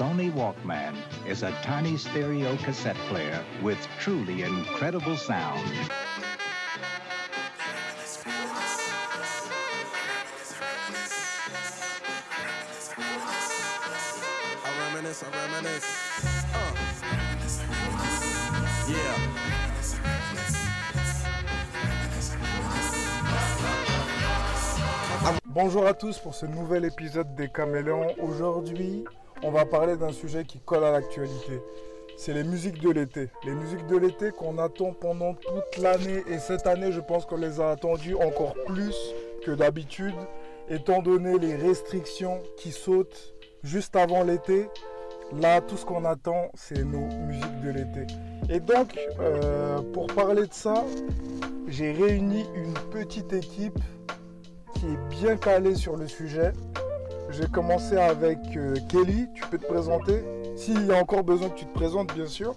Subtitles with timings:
[0.00, 0.96] Sony Walkman
[1.28, 5.60] is a tiny stereo cassette player with truly incredible sound.
[25.22, 25.36] Uh.
[25.44, 28.14] Bonjour à tous pour ce nouvel épisode des Caméléons.
[28.22, 29.04] Aujourd'hui,
[29.42, 31.60] on va parler d'un sujet qui colle à l'actualité.
[32.16, 33.30] C'est les musiques de l'été.
[33.44, 36.22] Les musiques de l'été qu'on attend pendant toute l'année.
[36.28, 40.14] Et cette année, je pense qu'on les a attendues encore plus que d'habitude,
[40.68, 44.68] étant donné les restrictions qui sautent juste avant l'été.
[45.40, 48.06] Là, tout ce qu'on attend, c'est nos musiques de l'été.
[48.50, 50.84] Et donc, euh, pour parler de ça,
[51.68, 53.78] j'ai réuni une petite équipe
[54.74, 56.52] qui est bien calée sur le sujet.
[57.32, 60.22] J'ai commencé avec euh, Kelly, tu peux te présenter?
[60.56, 62.54] S'il y a encore besoin que tu te présentes, bien sûr.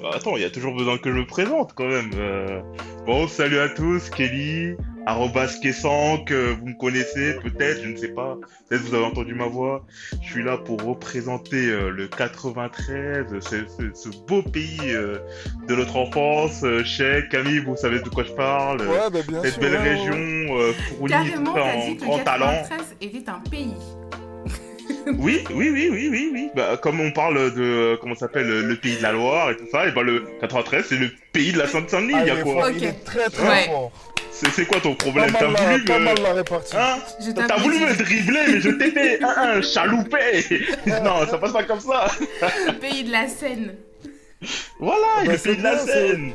[0.00, 2.10] Bah, attends, il y a toujours besoin que je me présente quand même.
[2.14, 2.60] Euh,
[3.06, 4.76] Bon, salut à tous, Kelly,
[5.10, 9.34] arrobas Kessank, euh, vous me connaissez peut-être, je ne sais pas, peut-être vous avez entendu
[9.34, 9.84] ma voix.
[10.22, 15.18] Je suis là pour représenter euh, le 93, ce, ce- ce beau pays euh,
[15.68, 16.60] de notre enfance.
[16.62, 18.82] Euh, Cheikh, Camille, vous savez de quoi je parle.
[18.82, 19.62] Ouais, bah, bien Cette sûr.
[19.62, 22.46] belle région euh, fournie Carrément, en dit que grand talent.
[22.68, 23.74] 93 était un pays.
[25.18, 26.50] Oui, oui, oui, oui, oui, oui.
[26.54, 29.56] Bah, comme on parle de, euh, comment ça s'appelle, le pays de la Loire et
[29.56, 32.30] tout ça, et bah le 93, c'est le pays de la Sainte-Saint-Denis, Ah, il y
[32.30, 32.74] a quoi fort, Ok.
[32.76, 33.62] il est très très Ouais.
[33.66, 33.92] fort.
[34.42, 35.30] C'est c'est quoi ton problème?
[35.38, 36.04] T'as mal, la, voulu pas me...
[36.04, 36.76] mal la répartie.
[36.76, 36.96] Hein?
[37.20, 40.44] Je T'as voulu me dribbler, mais je t'ai fait un, un chaloupé.
[40.86, 42.06] Non, ça passe pas comme ça.
[42.66, 43.74] Le pays de la Seine.
[44.78, 46.32] Voilà, Bah, le c'est pays de la Seine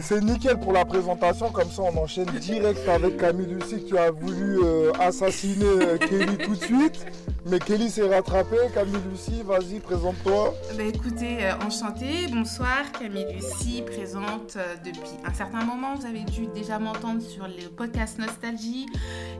[0.00, 4.10] C'est nickel pour la présentation, comme ça on enchaîne direct avec Camille Lucie qui a
[4.10, 7.04] voulu euh, assassiner euh, Kelly tout de suite.
[7.44, 8.56] Mais Kelly s'est rattrapé.
[8.72, 10.54] Camille Lucie, vas-y, présente-toi.
[10.78, 15.94] Bah écoutez, euh, enchantée, bonsoir, Camille Lucie, présente depuis un certain moment.
[15.96, 18.86] Vous avez dû déjà m'entendre sur le podcast Nostalgie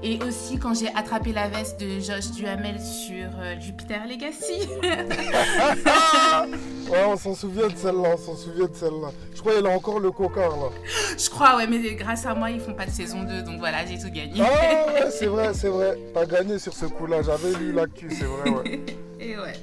[0.03, 4.69] et aussi quand j'ai attrapé la veste de Josh Duhamel sur Jupiter Legacy.
[6.91, 9.11] Ouais, on s'en souvient de celle-là, on s'en souvient de celle-là.
[9.35, 10.69] Je crois qu'il a encore le cocard là.
[11.17, 13.85] Je crois, ouais, mais grâce à moi, ils font pas de saison 2, donc voilà,
[13.87, 14.41] j'ai tout gagné.
[14.41, 15.99] Ah ouais, c'est vrai, c'est vrai.
[16.13, 18.81] T'as gagné sur ce coup-là, j'avais lu l'actu, c'est vrai, ouais.
[19.21, 19.55] Et ouais.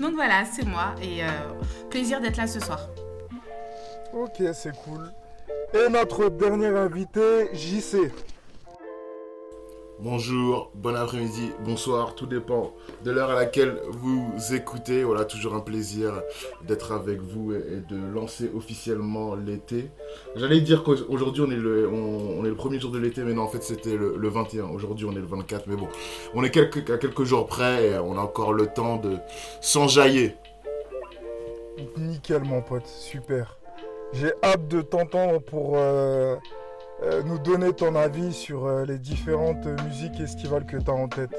[0.00, 1.28] Donc voilà, c'est moi et euh,
[1.90, 2.88] plaisir d'être là ce soir.
[4.12, 5.10] Ok, c'est cool.
[5.74, 8.10] Et notre dernier invité, JC.
[9.98, 15.02] Bonjour, bon après-midi, bonsoir, tout dépend de l'heure à laquelle vous écoutez.
[15.04, 16.12] Voilà, toujours un plaisir
[16.66, 19.90] d'être avec vous et de lancer officiellement l'été.
[20.36, 23.42] J'allais dire qu'aujourd'hui on, est le- on, est le premier jour de l'été, mais non,
[23.44, 24.64] en fait c'était le, le 21.
[24.68, 25.88] Aujourd'hui on est le 24, mais bon,
[26.34, 29.16] on est à quelques jours près et on a encore le temps de
[29.62, 30.34] s'enjailler.
[31.96, 33.56] Nickel, mon pote, super.
[34.12, 36.36] J'ai hâte de t'entendre pour euh,
[37.02, 41.08] euh, nous donner ton avis sur euh, les différentes musiques estivales que tu as en
[41.08, 41.30] tête.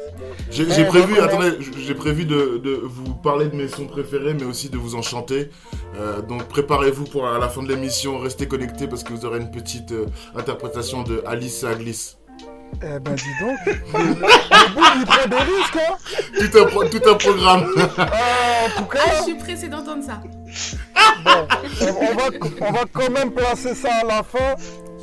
[0.51, 4.45] J'ai on prévu, attendez, j'ai prévu de, de vous parler de mes sons préférés, mais
[4.45, 5.49] aussi de vous en chanter.
[5.99, 9.39] Euh, donc préparez-vous pour à la fin de l'émission, restez connectés parce que vous aurez
[9.39, 12.17] une petite euh, interprétation de Alice à Glisse.
[12.83, 13.73] Eh ben dis donc, le,
[14.09, 15.95] le bout il prend des risques, hein
[16.37, 17.65] Tout un, pro- tout un programme.
[17.97, 18.05] Ah,
[18.77, 20.21] En tout Ah, cas, je suis pressée d'entendre ça.
[21.23, 21.47] bon,
[21.81, 22.23] on, on va,
[22.67, 24.55] on va quand même placer ça à la fin,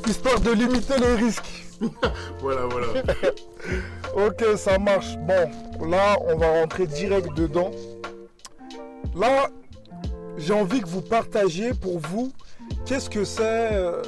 [0.07, 1.65] histoire de limiter les risques.
[2.39, 2.87] voilà, voilà.
[4.15, 5.17] Ok, ça marche.
[5.17, 7.71] Bon, là, on va rentrer direct dedans.
[9.15, 9.49] Là,
[10.37, 12.31] j'ai envie que vous partagiez pour vous
[12.85, 14.01] qu'est-ce que c'est, euh,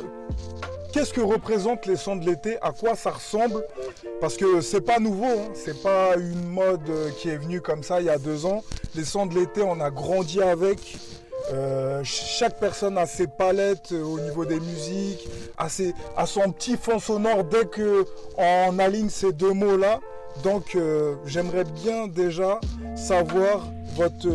[0.93, 3.65] qu'est-ce que représentent les sons de l'été, à quoi ça ressemble?
[4.21, 5.51] Parce que c'est pas nouveau, hein.
[5.53, 8.63] c'est pas une mode euh, qui est venue comme ça il y a deux ans.
[8.95, 10.97] Les sons de l'été, on a grandi avec.
[11.53, 15.27] Euh, ch- chaque personne a ses palettes euh, au niveau des musiques,
[15.57, 15.93] a, ses-
[16.25, 18.05] son petit fond sonore dès que
[18.37, 19.99] on aligne ces deux mots-là.
[20.43, 22.59] Donc euh, j'aimerais bien déjà
[22.95, 23.65] savoir
[23.95, 24.27] votre...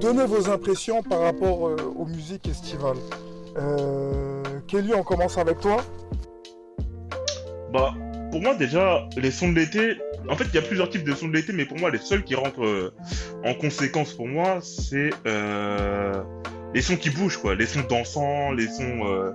[0.00, 1.62] donner vos impressions par rapport
[1.96, 2.98] aux musiques estivales.
[4.68, 5.78] Kelly, on commence avec toi.
[7.72, 7.94] Bah,
[8.30, 9.96] pour moi déjà, les sons de l'été,
[10.28, 11.98] en fait, il y a plusieurs types de sons de l'été, mais pour moi, les
[11.98, 12.92] seuls qui rentrent euh,
[13.44, 16.22] en conséquence pour moi, c'est euh,
[16.74, 17.54] les sons qui bougent, quoi.
[17.54, 19.30] Les sons dansants, les sons euh,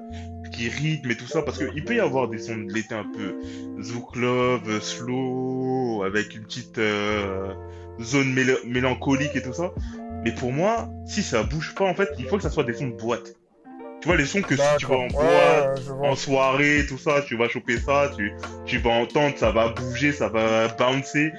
[0.52, 3.06] qui rythment et tout ça, parce qu'il peut y avoir des sons de l'été un
[3.06, 3.38] peu
[3.82, 7.54] zouk love, euh, slow, avec une petite euh,
[8.02, 9.74] zone méla- mélancolique et tout ça.
[10.24, 12.74] Mais pour moi, si ça bouge pas, en fait, il faut que ça soit des
[12.74, 13.36] sons de boîte.
[14.02, 17.22] Tu vois, les sons que si tu vas en boîte, Ouais, en soirée, tout ça,
[17.28, 18.34] tu vas choper ça, tu,
[18.66, 21.32] tu vas entendre, ça va bouger, ça va bouncer.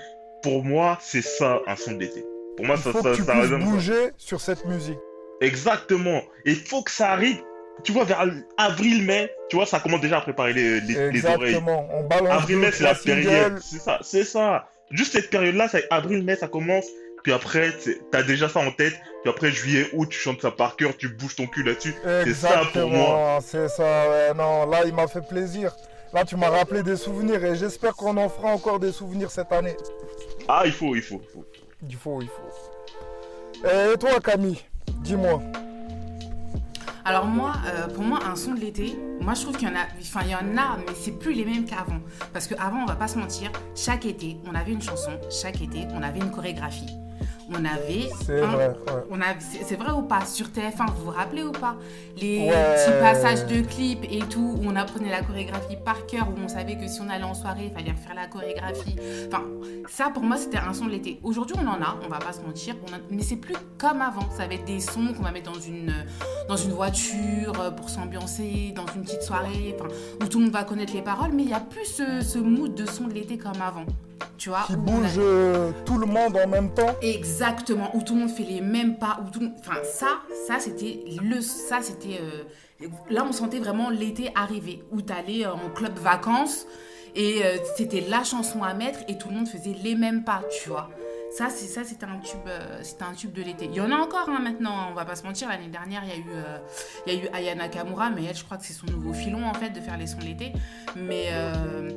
[0.42, 2.24] Pour moi, c'est ça un son d'été.
[2.56, 3.66] Pour moi, Il ça, faut ça, que tu ça puisses résonne, ça.
[3.70, 4.98] bouger sur cette musique.
[5.40, 6.22] Exactement.
[6.44, 7.38] Et il faut que ça arrive.
[7.82, 8.24] Tu vois, vers
[8.58, 11.54] avril-mai, tu vois, ça commence déjà à préparer les, les, les oreilles.
[11.54, 11.88] Exactement.
[11.92, 13.58] On balance Avril-mai, deux, c'est la période.
[13.60, 14.68] C'est ça, c'est ça.
[14.90, 16.84] Juste cette période-là, c'est avril-mai, ça commence.
[17.22, 17.72] Puis après,
[18.10, 18.94] t'as déjà ça en tête.
[19.22, 21.94] Puis après, juillet, août, tu chantes ça par cœur, tu bouges ton cul là-dessus.
[22.02, 23.38] C'est ça pour moi.
[23.38, 24.08] Exactement, c'est ça.
[24.10, 24.34] ouais.
[24.34, 25.72] Non, là, il m'a fait plaisir.
[26.12, 29.50] Là, tu m'as rappelé des souvenirs et j'espère qu'on en fera encore des souvenirs cette
[29.52, 29.76] année.
[30.48, 31.22] Ah, il faut, il faut.
[31.22, 31.44] il faut.
[31.88, 33.68] Il faut, il faut.
[33.68, 34.58] Et toi, Camille,
[35.02, 35.40] dis-moi.
[37.04, 39.74] Alors moi, euh, pour moi, un son de l'été, moi je trouve qu'il y en
[39.74, 41.98] a, enfin il y en a, mais c'est plus les mêmes qu'avant.
[42.32, 45.86] Parce qu'avant, on va pas se mentir, chaque été, on avait une chanson, chaque été,
[45.94, 46.86] on avait une chorégraphie.
[47.50, 48.74] On avait C'est vrai, ouais.
[49.10, 50.24] on a, c'est vrai ou pas?
[50.24, 51.76] Sur TF1, vous vous rappelez ou pas?
[52.16, 52.50] Les Ouais.
[52.76, 56.48] petits passages de clips et tout, où on apprenait la chorégraphie par cœur, où on
[56.48, 58.96] savait que si on allait en soirée, il fallait refaire la chorégraphie.
[59.28, 59.42] Enfin,
[59.88, 61.18] ça pour moi, c'était un son de l'été.
[61.22, 64.00] Aujourd'hui, on en a, on va pas se mentir, on a- mais c'est plus comme
[64.02, 64.28] avant.
[64.36, 65.92] Ça va être des sons qu'on va mettre dans une,
[66.48, 69.88] dans une voiture euh, pour s'ambiancer, dans une petite soirée, enfin,
[70.22, 72.38] où tout le monde va connaître les paroles, mais il n'y a plus ce, ce
[72.38, 73.84] mood de son de l'été comme avant.
[74.38, 74.62] Tu vois?
[74.66, 76.94] Qui a- bouge euh, tout le monde en même temps.
[77.00, 77.41] Exactement,
[77.94, 79.18] où tout le monde fait les mêmes pas,
[79.58, 81.40] Enfin, ça, ça c'était le...
[81.40, 82.20] Ça, c'était...
[82.20, 82.44] euh,
[83.10, 86.66] Là, on sentait vraiment l'été arriver, où t'allais euh, en club vacances,
[87.14, 90.42] et euh, c'était la chanson à mettre, et tout le monde faisait les mêmes pas,
[90.50, 90.90] tu vois.
[91.36, 93.64] Ça, c'est ça, c'était un tube, euh, c'était un tube de l'été.
[93.64, 95.48] Il y en a encore hein, maintenant, on va pas se mentir.
[95.48, 96.58] L'année dernière, il y a eu, euh,
[97.06, 99.46] il y a eu Ayana Kamura, mais elle, je crois que c'est son nouveau filon
[99.46, 100.52] en fait de faire les sons de l'été.
[100.94, 101.90] Mais, euh,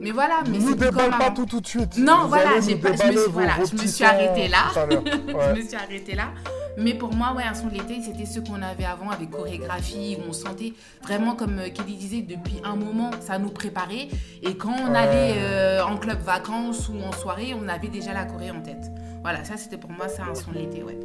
[0.00, 1.96] mais voilà, mais c'est déballe pas tout tout de suite.
[1.98, 4.64] Non, Vous voilà, pas- je me déballer suis- vos- voilà, je me suis arrêtée là.
[4.74, 6.28] je me suis arrêtée là.
[6.76, 10.16] Mais pour moi, ouais, un son de l'été, c'était ce qu'on avait avant avec chorégraphie,
[10.18, 10.72] où on sentait
[11.02, 14.08] vraiment, comme euh, Kelly disait, depuis un moment, ça nous préparait.
[14.42, 18.24] Et quand on allait euh, en club vacances ou en soirée, on avait déjà la
[18.24, 18.90] choré en tête.
[19.22, 20.98] Voilà, ça c'était pour moi, c'est un son de l'été, ouais.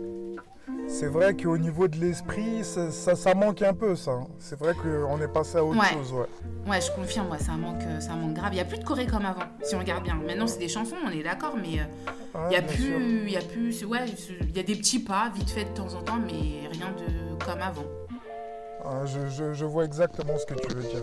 [0.88, 4.12] C'est vrai qu'au niveau de l'esprit, ça, ça, ça manque un peu, ça.
[4.12, 4.28] hein.
[4.40, 5.94] C'est vrai qu'on est passé à autre Ouais.
[5.94, 6.26] chose, ouais.
[6.70, 8.50] Ouais, je confirme, ouais, ça manque, euh, ça manque grave.
[8.52, 10.16] Il n'y a plus de choré comme avant, si on regarde bien.
[10.16, 11.84] Maintenant, c'est des chansons, on est d'accord, mais euh,
[12.38, 14.06] Ouais, il y a plus, il y a plus, ouais,
[14.50, 17.44] il y a des petits pas, vite fait de temps en temps, mais rien de
[17.46, 17.86] comme avant.
[18.84, 21.02] Ah, je, je- je vois exactement ce que tu veux dire.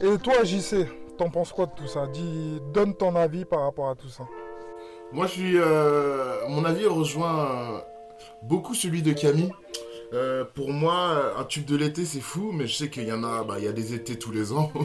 [0.00, 0.86] Et toi, JC,
[1.18, 2.06] t'en penses quoi de tout ça?
[2.06, 4.24] Dis, donne ton avis par rapport à tout ça.
[5.12, 5.58] Moi, je suis.
[5.58, 7.78] euh, mon avis rejoint euh,
[8.48, 9.50] beaucoup celui de Camille.
[10.12, 13.24] Euh, pour moi, un tube de l'été, c'est fou, mais je sais qu'il y en
[13.24, 14.70] a, bah, il y a des étés tous les ans.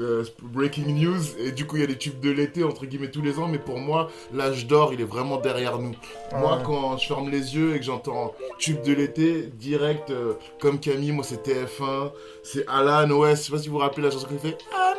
[0.00, 1.22] Euh, breaking news.
[1.38, 3.46] Et du coup, il y a des tubes de l'été, entre guillemets, tous les ans.
[3.48, 5.94] Mais pour moi, l'âge d'or, il est vraiment derrière nous.
[6.32, 6.62] Moi, Ouais.
[6.66, 11.12] quand je ferme les yeux et que j'entends tube de l'été, direct, euh, comme Camille,
[11.12, 12.12] moi, c'est TF1.
[12.42, 13.30] C'est Alan OS.
[13.30, 14.48] Je sais pas si vous vous rappelez la chanson qu'il fait.
[14.74, 14.94] Euh,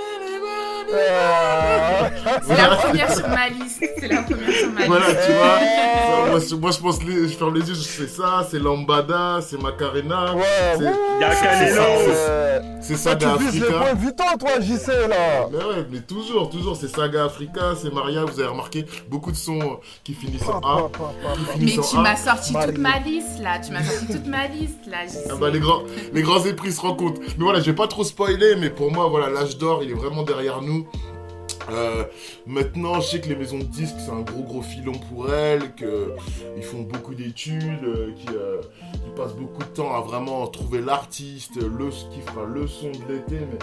[2.47, 3.83] C'est la première sur ma liste.
[3.99, 5.19] C'est la première sur ma Voilà, liste.
[5.25, 5.59] tu vois.
[5.59, 8.45] Ça, moi, je- moi, je pense, les- je ferme les yeux, je fais ça.
[8.49, 10.33] C'est Lambada, c'est Macarena.
[10.35, 10.43] ouais,
[10.77, 11.81] C'est- ouais, Il y a Canelo.
[11.81, 12.61] ouais.
[12.81, 13.79] C'est Ah, Saga tu vises les Africa.
[13.79, 18.23] points vitaux, toi, JC, là Mais ouais, mais toujours, toujours, c'est Saga Africa, c'est Maria,
[18.25, 20.89] vous avez remarqué, beaucoup de sons euh, qui finissent en A.
[21.57, 23.57] Mais finissent tu m'as sorti toute ma liste là.
[23.59, 24.97] Tu m'as sorti toute ma liste là.
[25.07, 25.81] j'y Ah bah, les, grands,
[26.13, 27.21] les grands épris se rencontrent.
[27.37, 29.95] Mais voilà, je vais pas trop spoiler, mais pour moi, voilà, l'âge d'or, il est
[29.95, 30.74] vraiment derrière nous.
[31.71, 32.03] Euh,
[32.45, 35.73] maintenant, je sais que les maisons de disques, c'est un gros gros filon pour elles,
[35.73, 38.61] qu'ils font beaucoup d'études, euh, qu'ils euh,
[39.15, 43.39] passent beaucoup de temps à vraiment trouver l'artiste, le qui fera le son de l'été.
[43.51, 43.57] Mais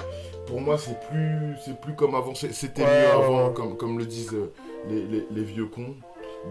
[0.47, 2.35] pour moi, c'est plus, c'est plus comme avant.
[2.35, 3.55] C'était Ouais, mieux avant, ouais.
[3.55, 4.51] comme, comme le disent euh,
[4.89, 5.95] les, les- les vieux cons,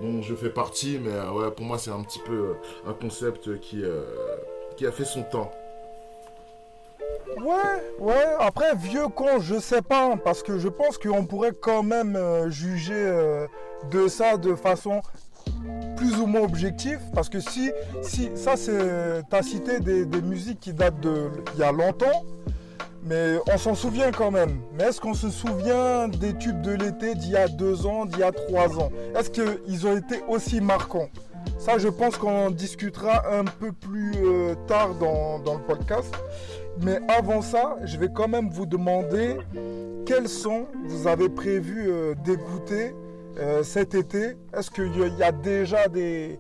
[0.02, 1.00] dont je fais partie.
[1.04, 2.54] Mais euh, ouais, pour moi, c'est un petit peu euh,
[2.90, 4.04] un concept qui, euh,
[4.78, 5.52] qui a fait son temps.
[7.38, 11.82] Ouais, ouais, après, vieux con, je sais pas, parce que je pense qu'on pourrait quand
[11.82, 13.48] même euh, juger euh,
[13.90, 15.02] de ça de façon
[15.96, 20.74] plus ou moins objective, parce que si, si ça c'est, t'as cité des, musiques qui
[20.74, 22.26] datent de il y a longtemps,
[23.04, 24.62] mais on s'en souvient quand même.
[24.74, 28.20] Mais est-ce qu'on se souvient des tubes de l'été d'il y a deux ans, d'il
[28.20, 28.92] y a trois ans?
[29.18, 31.10] Est-ce qu'ils ont été aussi marquants?
[31.58, 36.14] Ça, je pense qu'on en discutera un peu plus euh, tard dans, dans le podcast.
[36.80, 39.38] Mais avant ça, je vais quand même vous demander
[40.06, 42.14] quels sons vous avez prévu euh,
[43.40, 44.36] euh, cet été?
[44.56, 46.40] Est-ce qu'il y a- déjà des,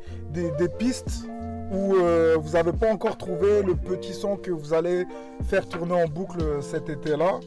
[0.77, 1.27] pistes?
[1.71, 5.05] Ou euh, vous n'avez pas encore trouvé le petit son que vous allez
[5.47, 7.39] faire tourner en boucle euh, cet été-là?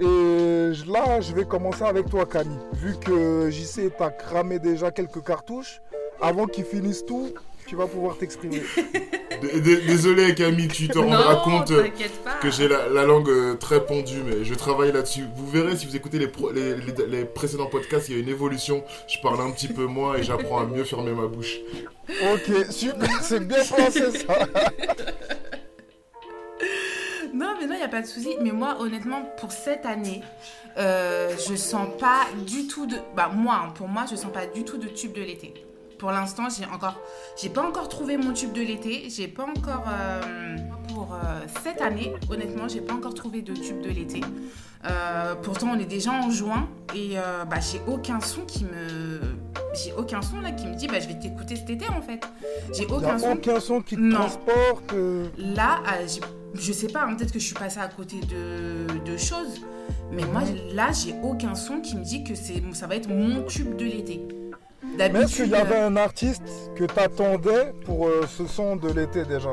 [0.00, 2.56] Et là, je vais commencer avec toi, Camille.
[2.72, 5.80] Vu que JC t'a cramé déjà quelques cartouches,
[6.22, 7.28] avant qu'ils finissent tout,
[7.70, 8.62] tu vas pouvoir t'exprimer.
[9.86, 11.86] Désolé Camille, tu te rendras non, compte euh,
[12.42, 15.22] que j'ai la, la langue euh, très pendue, mais je travaille là-dessus.
[15.36, 18.22] Vous verrez si vous écoutez les, pro- les, les- les précédents podcasts, il y a
[18.22, 18.82] une évolution.
[19.06, 21.58] Je parle un petit peu moins et j'apprends à mieux fermer ma bouche.
[22.32, 24.34] Ok, super, c'est bien pensé ça.
[27.32, 28.34] Non, mais non, il n'y a pas de souci.
[28.42, 30.22] Mais moi, honnêtement, pour cette année,
[30.76, 32.96] euh, je sens pas du tout de.
[33.14, 35.54] Bah, moi, hein, pour moi, je sens pas du tout de tube de l'été.
[36.00, 36.98] Pour l'instant, j'ai encore,
[37.40, 39.08] j'ai pas encore trouvé mon tube de l'été.
[39.10, 40.56] J'ai pas encore, euh,
[40.88, 41.18] pour euh,
[41.62, 44.22] cette année, honnêtement, j'ai pas encore trouvé de tube de l'été.
[44.86, 47.16] Euh, pourtant, on est déjà en juin et
[47.50, 49.20] bah, j'ai aucun son qui me,
[49.74, 52.26] j'ai aucun son là qui me dit, bah, je vais t'écouter cet été en fait.
[52.72, 53.32] J'ai aucun son.
[53.32, 54.20] aucun son qui te Non.
[54.20, 54.94] transporte.
[55.36, 55.80] Là,
[56.54, 59.60] je sais pas, hein, peut-être que je suis passée à côté de, de choses,
[60.10, 63.42] mais moi, là, j'ai aucun son qui me dit que c'est, ça va être mon
[63.42, 64.26] tube de l'été.
[64.96, 66.42] Mais est-ce qu'il y avait euh, un artiste
[66.76, 69.52] que t'attendais pour euh, ce son de l'été déjà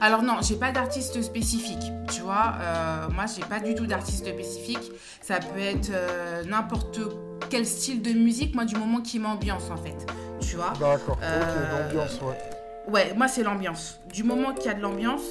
[0.00, 2.54] Alors non, j'ai pas d'artiste spécifique, tu vois.
[2.60, 4.92] euh, moi, j'ai pas du tout d'artiste spécifique.
[5.20, 7.00] Ça peut être euh, n'importe
[7.50, 9.96] quel style de musique, moi, du moment qui m'ambiance, en fait.
[10.40, 12.38] Tu vois D'accord, ok, l'ambiance, ouais.
[12.88, 13.98] Ouais, moi c'est l'ambiance.
[14.12, 15.22] Du moment qu'il y a de l'ambiance,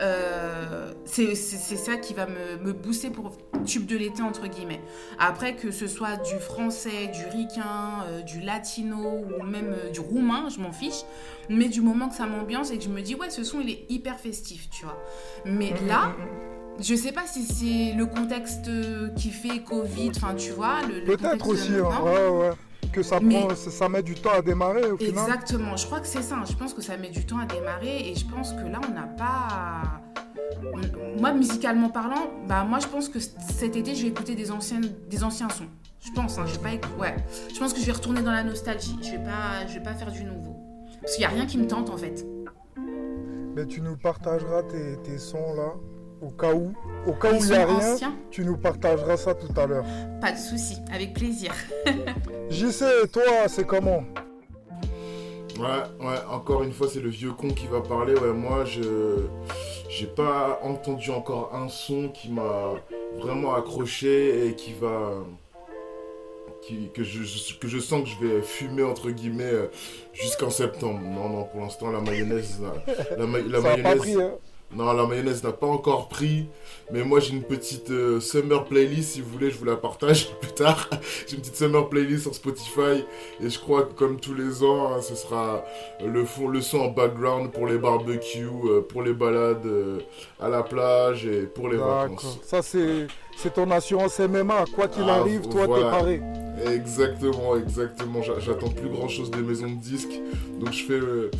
[0.00, 4.80] euh, c'est ça qui va me, me booster pour tube de l'été, entre guillemets.
[5.18, 8.98] Après, que ce soit du français, du ricain, euh, du latino
[9.38, 11.02] ou même euh, du roumain, je m'en fiche.
[11.48, 13.70] Mais du moment que ça m'ambiance et que je me dis, ouais, ce son il
[13.70, 14.98] est hyper festif, tu vois.
[15.44, 16.82] Mais Mm, là, mm, mm.
[16.82, 18.70] je sais pas si c'est le contexte
[19.16, 20.82] qui fait Covid, enfin tu vois.
[20.88, 22.50] Le, le Peut-être aussi, hein, ouais, ouais.
[22.94, 25.24] Que ça, prend, met du temps à démarrer au final.
[25.24, 26.36] Exactement, je crois que c'est ça.
[26.48, 28.92] Je pense que ça met du temps à démarrer et je pense que là, on
[28.94, 30.00] n'a pas.
[31.18, 34.80] Moi, musicalement parlant, bah moi, je pense que cet été, je vais écouter des anciens,
[35.10, 35.66] des anciens sons.
[36.00, 37.16] Je pense, hein, je vais pas, éc- ouais.
[37.52, 38.96] Je pense que je vais retourner dans la nostalgie.
[39.02, 40.54] Je vais pas, je vais pas faire du nouveau,
[41.00, 42.24] parce qu'il y a rien qui me tente en fait.
[43.56, 45.74] Mais tu nous partageras tes, tes sons là,
[46.24, 46.72] au cas où.
[47.06, 49.66] Au cas où il n'y a sont rien, anciens, tu nous partageras ça tout à
[49.66, 49.84] l'heure.
[50.20, 51.52] pas de souci, avec plaisir.
[52.50, 54.04] JC, toi, c'est comment?
[55.58, 55.66] Ouais,
[56.06, 58.14] ouais, encore une fois, c'est le vieux con qui va parler.
[58.14, 59.26] Ouais, moi, je
[59.88, 62.72] j'ai pas entendu encore un son qui m'a
[63.20, 65.12] vraiment accroché et qui va.
[66.62, 67.20] Qui, que, je,
[67.58, 69.66] que je sens que je vais fumer entre guillemets euh,
[70.14, 71.00] jusqu'en septembre.
[71.02, 72.58] Non, non, pour l'instant, la mayonnaise.
[72.62, 73.98] La, la ma- la Ça n'a pas mayonnaise.
[73.98, 74.32] pris, hein
[74.72, 76.48] Non, la mayonnaise n'a pas encore pris.
[76.92, 79.12] Mais moi, j'ai une petite euh, summer playlist.
[79.12, 80.88] Si vous voulez, je vous la partage plus tard.
[81.26, 83.04] j'ai une petite summer playlist sur Spotify.
[83.40, 85.64] Et je crois que, comme tous les ans, hein, ce sera
[86.04, 90.00] le, fond, le son en background pour les barbecues, euh, pour les balades euh,
[90.40, 92.40] à la plage et pour les vacances.
[92.42, 93.06] Ça, c'est
[93.36, 94.64] c'est ton assurance MMA.
[94.74, 95.84] Quoi qu'il Ah, arrive, toi, voilà.
[95.84, 96.20] t'es paré.
[96.72, 98.22] Exactement, exactement.
[98.22, 100.20] J'a- J'attends plus grand chose des maisons de disques.
[100.60, 101.30] Donc je fais, euh,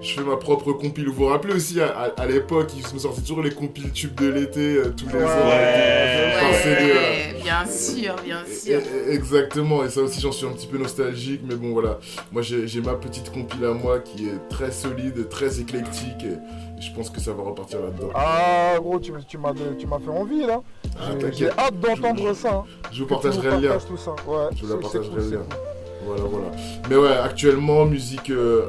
[0.00, 1.08] je fais ma propre compile.
[1.08, 4.14] Vous vous rappelez aussi, à, à- à l'époque, ils me sortaient toujours les compiles tubes
[4.14, 5.24] de l'été euh, tous les Ouais.
[5.24, 5.46] ans.
[5.46, 6.32] Ouais.
[6.64, 8.80] Ouais, bien sûr, bien sûr.
[9.10, 11.98] Exactement, et ça aussi j'en suis un petit peu nostalgique, mais bon voilà,
[12.30, 16.36] moi j'ai j'ai ma petite compile à moi qui est très solide, très éclectique, et
[16.82, 18.10] je pense que ça va repartir là-dedans.
[18.14, 20.60] Ah, gros, tu, tu m'as tu m'as fait envie là.
[20.98, 22.54] Ah, J'ai- hâte d'entendre ça.
[22.56, 22.64] hein.
[22.92, 23.78] Je vous partagerai le lien.
[23.78, 24.10] tout ça.
[24.26, 25.38] Ouais, Je vous la partagerai le lien.
[25.38, 25.56] cool.
[26.04, 26.46] Voilà, voilà.
[26.90, 28.68] Mais ouais, actuellement, musique, euh,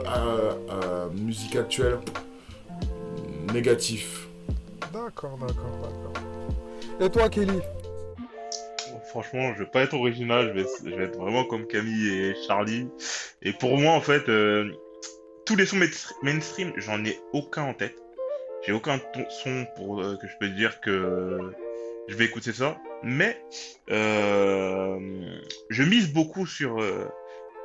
[1.15, 1.98] musique actuelle,
[3.53, 4.27] négatif.
[4.93, 6.24] D'accord, d'accord, d'accord.
[7.01, 7.60] Et toi, Kelly?
[9.10, 12.36] Franchement, je vais pas être original, je vais, je vais être vraiment comme Camille et
[12.48, 12.88] Charlie.
[13.41, 14.72] Et pour moi, en fait, euh,
[15.46, 15.86] tous les sons main-
[16.24, 17.96] mainstream, j'en ai aucun en tête.
[18.65, 21.39] J'ai aucun ton- son pour euh, que je peux dire que
[22.08, 22.77] je vais écouter ça.
[23.03, 23.38] Mais
[23.91, 24.98] euh,
[25.70, 27.05] je mise beaucoup sur euh,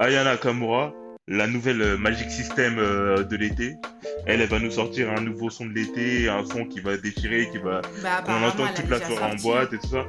[0.00, 0.92] Ayana Kamura,
[1.28, 3.76] la nouvelle euh, Magic System euh, de l'été.
[4.26, 7.48] Elle, elle va nous sortir un nouveau son de l'été, un son qui va déchirer,
[7.50, 10.04] qui va Bah, on apparemment, entend toute la soirée en boîte et tout ça.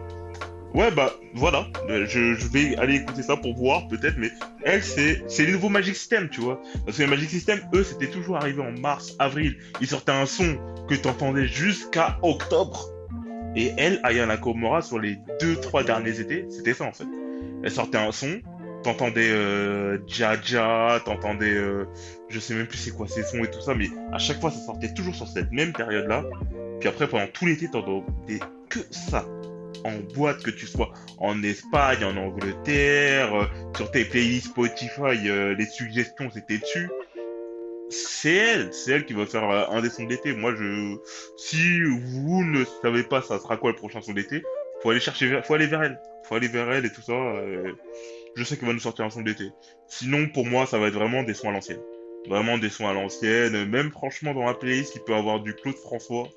[0.74, 4.30] Ouais, bah voilà, Euh, je, je vais aller écouter ça pour voir peut-être, mais
[4.64, 6.62] elle, c'est c'est les nouveaux Magic System, tu vois.
[6.86, 9.58] Parce que les Magic System, eux, c'était toujours arrivé en mars, avril.
[9.82, 10.58] Ils sortaient un son
[10.88, 12.88] que t'entendais jusqu'à octobre.
[13.56, 17.08] Et elle, Ayana Komora, sur les deux, trois derniers étés, c'était ça en fait.
[17.64, 18.40] Elle sortait un son,
[18.84, 21.86] t'entendais euh, Jaja, t'entendais, euh,
[22.30, 24.52] je sais même plus c'est quoi ces sons et tout ça, mais à chaque fois
[24.52, 26.24] ça sortait toujours sur cette même période-là.
[26.80, 29.26] Puis après, pendant tout l'été, t'entendais que ça.
[29.84, 33.46] En boîte, que tu sois en Espagne, en Angleterre, euh,
[33.76, 36.90] sur tes playlists Spotify, euh, les suggestions c'était dessus.
[37.90, 40.34] C'est elle, c'est elle qui va faire euh, un des sons de l'été.
[40.34, 40.98] Moi, je,
[41.38, 44.44] si vous ne savez pas ça sera quoi le prochain son de l'été,
[44.82, 47.14] faut aller chercher, faut aller vers elle, faut aller vers elle et tout ça.
[48.36, 49.50] je sais qu'elle va nous sortir un son de l'été.
[49.88, 51.82] Sinon, pour moi, ça va être vraiment des sons à l'ancienne.
[52.28, 53.66] Vraiment des sons à l'ancienne.
[53.66, 56.30] Même franchement, dans la playlist, il peut avoir du Claude François.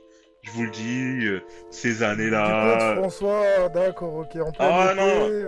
[0.44, 2.96] Je vous le dis, euh, ces Du Claude années-là.
[2.96, 4.28] François, d'accord, ok.
[4.44, 5.02] On peut Ah, non.
[5.04, 5.44] Ouais.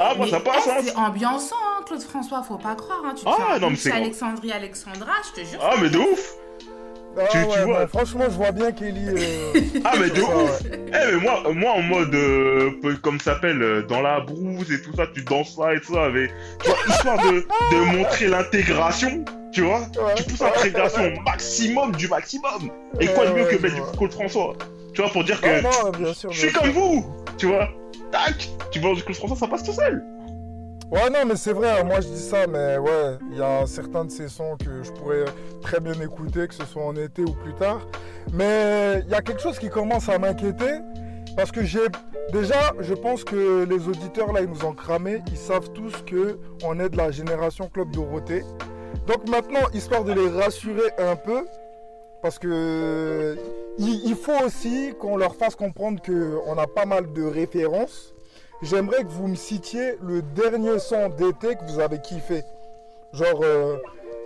[0.00, 0.76] Ah, moi, Mais, ça passe, eh, hein.
[0.82, 3.02] C'est ambiançant, hein, Claude François, faut pas croire.
[3.04, 3.12] Hein.
[3.14, 5.60] Tu te Ah, non, mais c'est- Alexandrie Alexandra, je te jure.
[5.62, 6.34] Ah, ça mais de ouf
[7.20, 7.86] Ah, Tu- vois.
[7.88, 9.08] franchement, je vois bien Kelly.
[9.08, 9.52] euh,
[9.84, 10.70] Ah, mais de ça, ouf ouais.
[10.86, 12.70] Eh, mais moi, moi en mode, euh,
[13.02, 16.04] comme ça s'appelle, dans la brousse et tout ça, tu danses là et tout ça,
[16.04, 16.30] avec,
[16.62, 20.14] tu vois, histoire de, de montrer l'intégration, tu vois Ouais.
[20.16, 23.92] Tu pousses l'intégration au maximum du maximum Et quoi de mieux que mettre du vois.
[23.96, 24.54] Claude François
[24.94, 26.30] Tu vois, pour dire que Non, non, bien sûr.
[26.32, 27.04] je suis comme vous
[27.36, 27.68] Tu vois
[28.12, 30.04] Tac Tu vois du Claude François, ça passe tout seul
[30.90, 33.66] Ouais, non, mais c'est vrai, hein, moi je dis ça, mais ouais, il y a
[33.66, 35.26] certains de ces sons que je pourrais
[35.60, 37.86] très bien écouter, que ce soit en été ou plus tard.
[38.32, 40.78] Mais il y a quelque chose qui commence à m'inquiéter,
[41.36, 41.80] parce que j'ai.
[42.32, 46.38] Déjà, je pense que les auditeurs là, ils nous ont cramé, ils savent tous que
[46.64, 48.42] on est de la génération Club Dorothée.
[49.06, 51.46] Donc maintenant, histoire de les rassurer un peu,
[52.22, 53.36] parce que
[53.78, 58.12] il, faut aussi qu'on leur fasse comprendre qu'on a pas mal de références.
[58.60, 62.42] J'aimerais que vous me citiez le dernier son d'été que vous avez kiffé.
[63.12, 63.76] Genre, euh,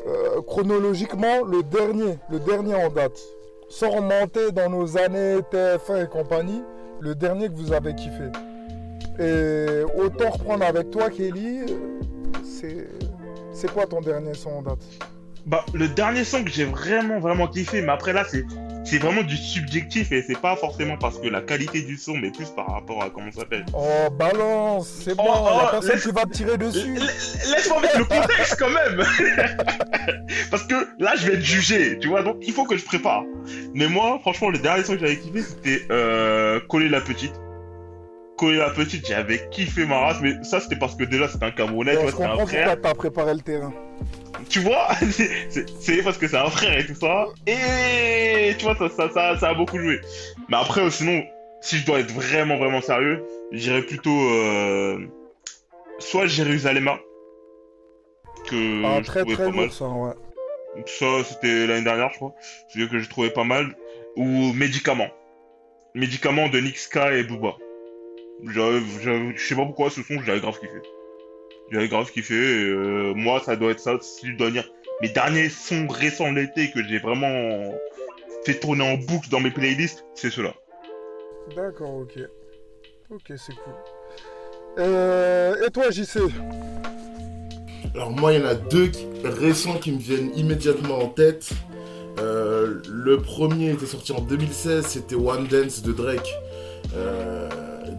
[0.07, 3.21] euh, chronologiquement, le dernier, le dernier en date.
[3.69, 6.62] Sans remonter dans nos années TF1 et compagnie,
[7.00, 8.31] le dernier que vous avez kiffé.
[9.19, 11.61] Et autant reprendre avec toi, Kelly,
[12.42, 12.88] c'est,
[13.53, 14.83] c'est quoi ton dernier son en date?
[15.45, 18.45] Bah, le dernier son que j'ai vraiment, vraiment kiffé, mais après là, c'est,
[18.85, 22.31] c'est vraiment du subjectif et c'est pas forcément parce que la qualité du son, mais
[22.31, 23.65] plus par rapport à comment ça s'appelle.
[23.75, 26.95] Oh, balance, c'est bon, Oh, oh, personne laisse- qui va tirer dessus.
[26.95, 29.05] La- Laisse-moi mettre le contexte quand même
[30.51, 33.25] Parce que là, je vais être jugé, tu vois, donc il faut que je prépare.
[33.75, 37.35] Mais moi, franchement, le dernier son que j'avais kiffé, c'était euh, Coller la petite.
[38.37, 41.51] Coller la petite, j'avais kiffé ma race, mais ça, c'était parce que déjà, c'était un
[41.51, 42.81] Camerounais, tu vois, je c'était un frère.
[42.81, 43.73] t'as préparé le terrain.
[44.49, 47.27] Tu vois, c'est- c'est c'est parce que c'est un frère et tout ça.
[47.47, 50.01] Et tu vois, ça, ça, ça, ça a beaucoup joué.
[50.49, 51.23] Mais après, sinon,
[51.61, 53.23] si je dois être vraiment, vraiment sérieux,
[53.53, 54.99] j'irais plutôt euh,
[56.01, 56.89] soit Jérusalem
[58.49, 59.71] que Ah, je très trouvais très pas mal.
[59.71, 60.12] ça, ouais.
[60.87, 62.35] Ça, c'était l'année dernière, je crois.
[62.69, 63.77] Celui que j'ai trouvé pas mal.
[64.17, 65.11] Ou Médicaments.
[65.95, 67.55] Médicaments de Nixka et Booba.
[68.44, 70.81] Je sais pas pourquoi ce son, j'avais grave kiffé.
[71.70, 72.35] J'avais grave kiffé.
[72.35, 74.68] et, euh, moi, ça doit être ça, si je dois dire.
[75.00, 77.74] Mes derniers sons récents de l'été que j'ai vraiment
[78.44, 80.55] fait tourner en boucle dans mes playlists, c'est ceux-là.
[81.57, 82.18] D'accord, ok.
[83.11, 83.72] Ok, c'est cool.
[84.78, 86.18] Euh, et toi, JC
[87.94, 91.50] Alors moi, il y en a deux qui- récents qui me viennent immédiatement en tête.
[92.18, 96.28] Euh, le premier était sorti en 2016, c'était One Dance de Drake.
[96.94, 97.48] Euh,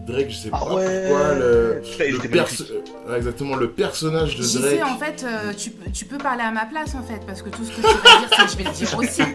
[0.06, 1.04] Drake, je sais pas Ah ouais.
[1.08, 2.64] pourquoi, le, le était perso-
[3.08, 4.80] euh, exactement le personnage de Drake.
[4.84, 7.50] en fait, euh, tu, peux- tu peux parler à ma place, en fait, parce que
[7.50, 9.22] tout ce que tu vas dire, c'est que je vais le dire aussi.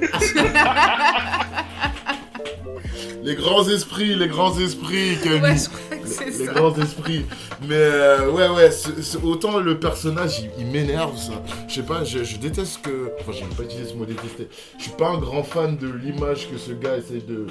[3.23, 5.41] Les grands esprits, les grands esprits, Camille.
[5.41, 6.53] ouais, je crois que les, c'est les ça.
[6.53, 7.25] grands esprits.
[7.67, 11.33] Mais euh, ouais, ouais, c'est- c'est- autant le personnage, il, il m'énerve, ça.
[11.67, 13.11] Je sais pas, je, je déteste que.
[13.19, 14.47] Enfin, j'aime pas utiliser ce mot détester.
[14.77, 17.45] Je suis pas un grand fan de l'image que ce gars essaie de,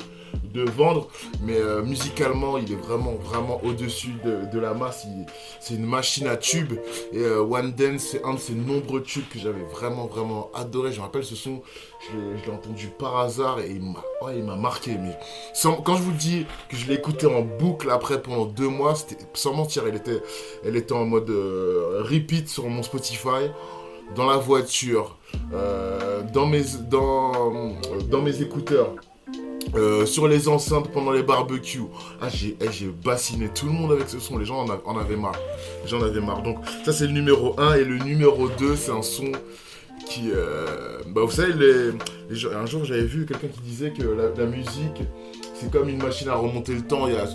[0.54, 1.08] de vendre,
[1.42, 5.06] mais euh, musicalement, il est vraiment, vraiment au-dessus de, de la masse.
[5.60, 6.74] C'est une machine à tubes.
[7.12, 10.92] Et euh, One Dance, c'est un de ces nombreux tubes que j'avais vraiment, vraiment adoré.
[10.92, 11.62] Je me rappelle ce son,
[12.00, 13.82] je l'ai- entendu par hasard et il
[14.44, 14.92] m'a marqué.
[14.98, 15.16] Mais
[15.84, 18.94] quand je vous dis que je l'ai écouté en boucle après pendant deux mois,
[19.34, 20.22] sans mentir, elle était,
[20.64, 23.50] elle était en mode euh, repeat sur mon Spotify,
[24.16, 25.18] dans la voiture,
[26.32, 26.62] dans, mes,
[28.08, 28.94] dans mes écouteurs.
[29.74, 31.82] Euh, sur les enceintes pendant les barbecues.
[32.20, 34.38] Ah, j'ai eh, bassiné tout le monde avec ce son.
[34.38, 35.38] Les gens en, avaient marre.
[35.84, 36.42] Les gens en avaient marre.
[36.42, 37.74] Donc, ça, c'est le numéro 1.
[37.76, 39.32] Et le numéro 2, c'est un son
[40.06, 40.30] qui.
[40.34, 44.50] euh, bah, vous savez, les, un jour, j'avais vu quelqu'un qui disait que la, la
[44.50, 45.02] musique,
[45.54, 47.06] c'est comme une machine à remonter le temps.
[47.06, 47.26] Il y a,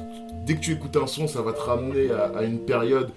[0.45, 3.09] dès que tu écoutes un son, ça va te ramener à, une période.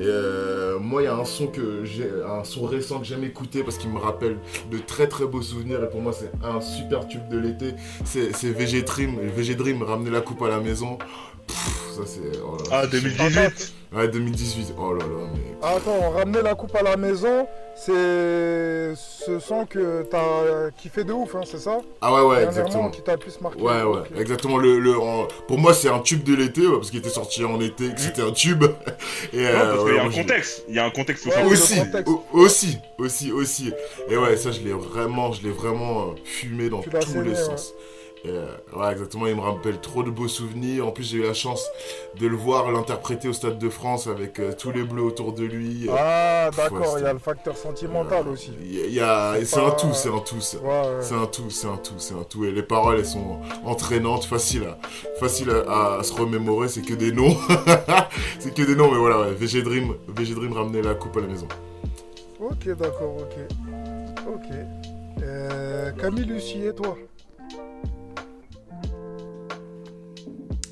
[0.00, 3.62] Euh, moi, il y a un son que j'ai, un son récent que j'aime écouter
[3.62, 4.38] parce qu'il me rappelle
[4.70, 5.82] de très très beaux souvenirs.
[5.82, 7.74] Et pour moi, c'est un super tube de l'été.
[8.04, 9.18] C'est, c'est VG Dream.
[9.20, 10.98] VG Dream, ramener la coupe à la maison.
[12.04, 12.38] Ça c'est.
[12.44, 14.74] oh là, Ah, c'est- 2018 Ouais, 2018.
[14.78, 15.66] Oh là là, mais.
[15.66, 21.34] Attends, ramener la coupe à la maison, c'est ce son que t'as kiffé de ouf,
[21.34, 21.78] hein, c'est ça?
[22.02, 22.90] Ah ouais, ouais, exactement.
[22.90, 23.58] qui t'a plus marqué.
[23.62, 24.58] Ouais, ouais, exactement.
[24.58, 27.42] Le, le, en- pour moi, c'est un tube de l'été, ouais, parce qu'il était sorti
[27.44, 28.64] en été, que c'était un tube.
[29.32, 30.64] Et, Non, euh, parce qu'il y a un contexte.
[30.68, 31.44] Il y a un contexte Ouais.
[31.50, 32.12] Aussi, contexte.
[32.34, 33.72] aussi, aussi, aussi.
[34.10, 37.34] Et ouais, ça, je l'ai vraiment, je l'ai vraiment euh, fumé dans Tu tous les
[37.34, 37.72] sens.
[38.28, 40.86] Euh, ouais, exactement, il me rappelle trop de beaux souvenirs.
[40.86, 41.64] En plus, j'ai eu la chance
[42.18, 45.44] de le voir l'interpréter au Stade de France avec euh, tous les bleus autour de
[45.44, 45.88] lui.
[45.90, 48.52] Ah, Pff, ouais, d'accord, il y a le facteur sentimental aussi.
[48.70, 50.40] Y a- C'est un tout, c'est un tout.
[50.40, 50.84] c'est- Ouais, ouais.
[51.00, 52.44] C'est un tout, c'est un tout, c'est un tout.
[52.44, 54.78] Et les paroles, elles sont entraînantes, faciles à,
[55.18, 56.68] facile à, à se remémorer.
[56.68, 57.36] C'est que des noms.
[58.38, 59.32] c'est que des noms, mais voilà, ouais.
[59.34, 61.48] VG Dream, VG Dream ramenait la coupe à la maison.
[62.40, 63.56] Ok, d'accord, ok.
[64.34, 64.54] Ok.
[65.22, 66.96] Euh, Camille Lucie et toi?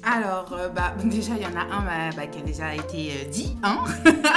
[0.06, 3.10] Alors, euh, bah, déjà, il y en a un bah, bah, qui a déjà été
[3.10, 3.78] euh, dit, hein.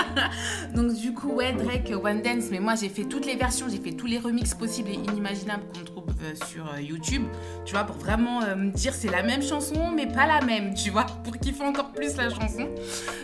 [0.76, 3.68] Donc, du coup, ouais, Drake, euh, One Dance, mais moi, j'ai fait toutes les versions,
[3.70, 7.24] j'ai fait tous les remixes possibles et inimaginables qu'on trouve euh, sur euh, YouTube,
[7.66, 10.74] tu vois, pour vraiment euh, me dire c'est la même chanson, mais pas la même,
[10.74, 12.70] tu vois, pour kiffer encore plus la chanson.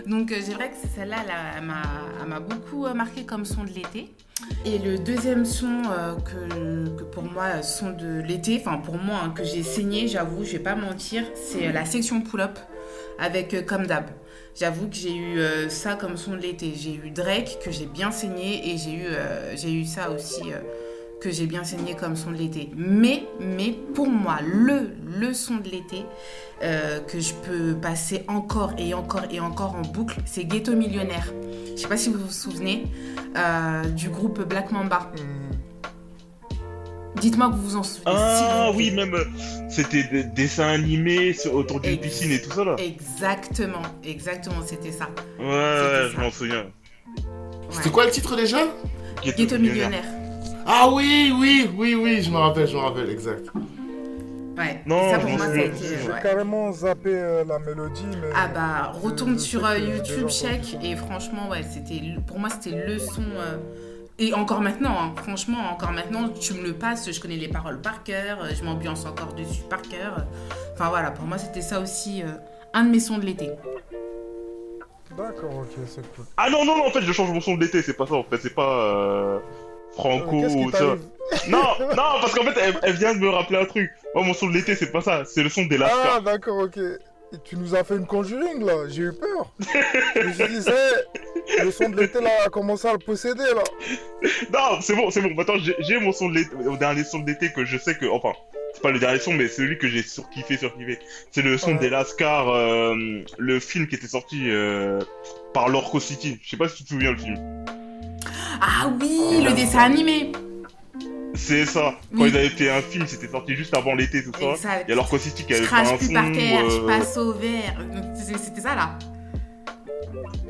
[0.05, 4.13] Donc, c'est vrai que celle-là, là, elle m'a- beaucoup marqué comme son de l'été.
[4.65, 5.83] Et le deuxième son
[6.25, 10.53] que, pour moi son de l'été, enfin pour moi hein, que j'ai saigné, j'avoue, je
[10.53, 12.59] vais pas mentir, c'est la section pull-up
[13.19, 14.05] avec euh, Comme d'hab.
[14.59, 15.37] J'avoue que j'ai eu
[15.69, 16.73] ça comme son de l'été.
[16.75, 19.05] J'ai eu Drake que j'ai bien saigné et j'ai eu,
[19.55, 20.43] j'ai eu ça aussi
[21.25, 22.69] que j'ai bien saigné comme son de l'été.
[22.77, 26.05] Mais, mais pour moi, le, le son de l'été
[26.61, 31.33] euh, que je peux passer encore et encore et encore en boucle, c'est Ghetto Millionnaire.
[31.75, 32.83] Je sais pas si vous vous souvenez
[33.35, 35.11] euh, du groupe Black Mamba.
[35.17, 35.55] Hmm,
[37.19, 38.03] Dites-moi que vous vous en souvenez.
[38.15, 39.23] Ah oui, même euh,
[39.67, 42.75] c'était des dessins animés autour d'une Ex- piscine et tout ça là.
[42.77, 45.09] Exactement, exactement, c'était ça.
[45.39, 46.65] Ouais, je m'en souviens.
[46.65, 47.23] Ouais.
[47.71, 48.59] C'était quoi le titre déjà?
[49.23, 50.03] Ghetto Millionnaire.
[50.65, 53.47] Ah oui, oui, oui, oui, je me rappelle, je me rappelle, exact.
[54.57, 54.81] Ouais.
[54.85, 55.63] Non, ça pour moi, ça a souviens.
[55.65, 55.77] été.
[56.03, 56.21] J'ai ouais.
[56.23, 58.29] carrément zappé euh, la mélodie, mais...
[58.35, 62.85] Ah bah retourne sur euh, YouTube check et franchement ouais c'était le- pour moi c'était
[62.87, 63.57] le son euh,
[64.17, 67.81] et encore maintenant hein, franchement encore maintenant tu me le passes je connais les paroles
[67.81, 70.25] par cœur je m'ambiance encore dessus par cœur
[70.73, 72.27] enfin voilà pour moi c'était ça aussi euh,
[72.73, 73.49] un de mes sons de l'été
[75.17, 76.25] D'accord, ok, c'est cool.
[76.35, 78.15] Ah non, non, non, en fait, je change mon son de l'été, c'est pas ça,
[78.15, 79.39] en fait, c'est pas
[79.85, 80.97] euh, Euh, Franco ou ça.
[81.47, 83.91] Non, non, parce qu'en fait, elle, elle vient de me rappeler un truc.
[84.13, 86.21] Moi, mon son de l'été, c'est pas ça, c'est le son des Ah, Lascar.
[86.21, 86.77] d'accord, ok.
[86.77, 88.73] Et tu nous as fait une conjuring, là.
[88.87, 89.51] J'ai eu peur.
[90.15, 93.43] je me suis dit, c'est- le son de l'été, là, a commencé à le posséder,
[93.43, 93.63] là.
[94.53, 95.33] Non, c'est bon, c'est bon.
[95.33, 98.05] Maintenant, j'ai mon son de l'été, au dernier son de l'été que je sais que,
[98.05, 98.33] enfin,
[98.73, 100.99] c'est pas le dernier son, mais celui que j'ai surkiffé, surkiffé.
[101.31, 101.79] C'est le son Ouais.
[101.79, 102.93] des Lascar, euh,
[103.37, 104.99] le film qui était sorti euh,
[105.53, 106.39] par Lorco City.
[106.43, 107.65] Je sais pas si tu te souviens le film.
[108.61, 110.31] Ah oui le dessin animé
[111.33, 111.95] C'est ça.
[112.15, 112.29] Quand Oui.
[112.31, 114.51] ils avaient fait un film, c'était sorti juste avant l'été, tout ça.
[114.51, 114.85] Exact.
[114.87, 116.13] Il y a Lorco City qui je avait fait un plus son.
[116.13, 117.75] par terre je euh, passe au vert
[118.15, 118.97] c'était ça là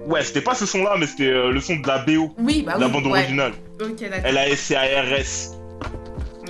[0.07, 2.75] Ouais, c'était pas ce son-là, mais c'était euh, le son de la BO, oui bah
[2.79, 3.11] la oui bande ouais.
[3.19, 3.53] originale.
[3.81, 5.53] ok d'accord L-A-S-C-A-R-S.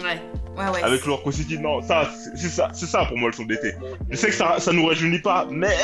[0.04, 0.22] ouais
[0.58, 1.58] ouais ouais Avec Lorco City.
[1.58, 3.76] Non, ça, c'est ça, c'est ça pour moi le son d'été.
[4.10, 5.76] Je sais que ça, ça nous rajeunit pas, mais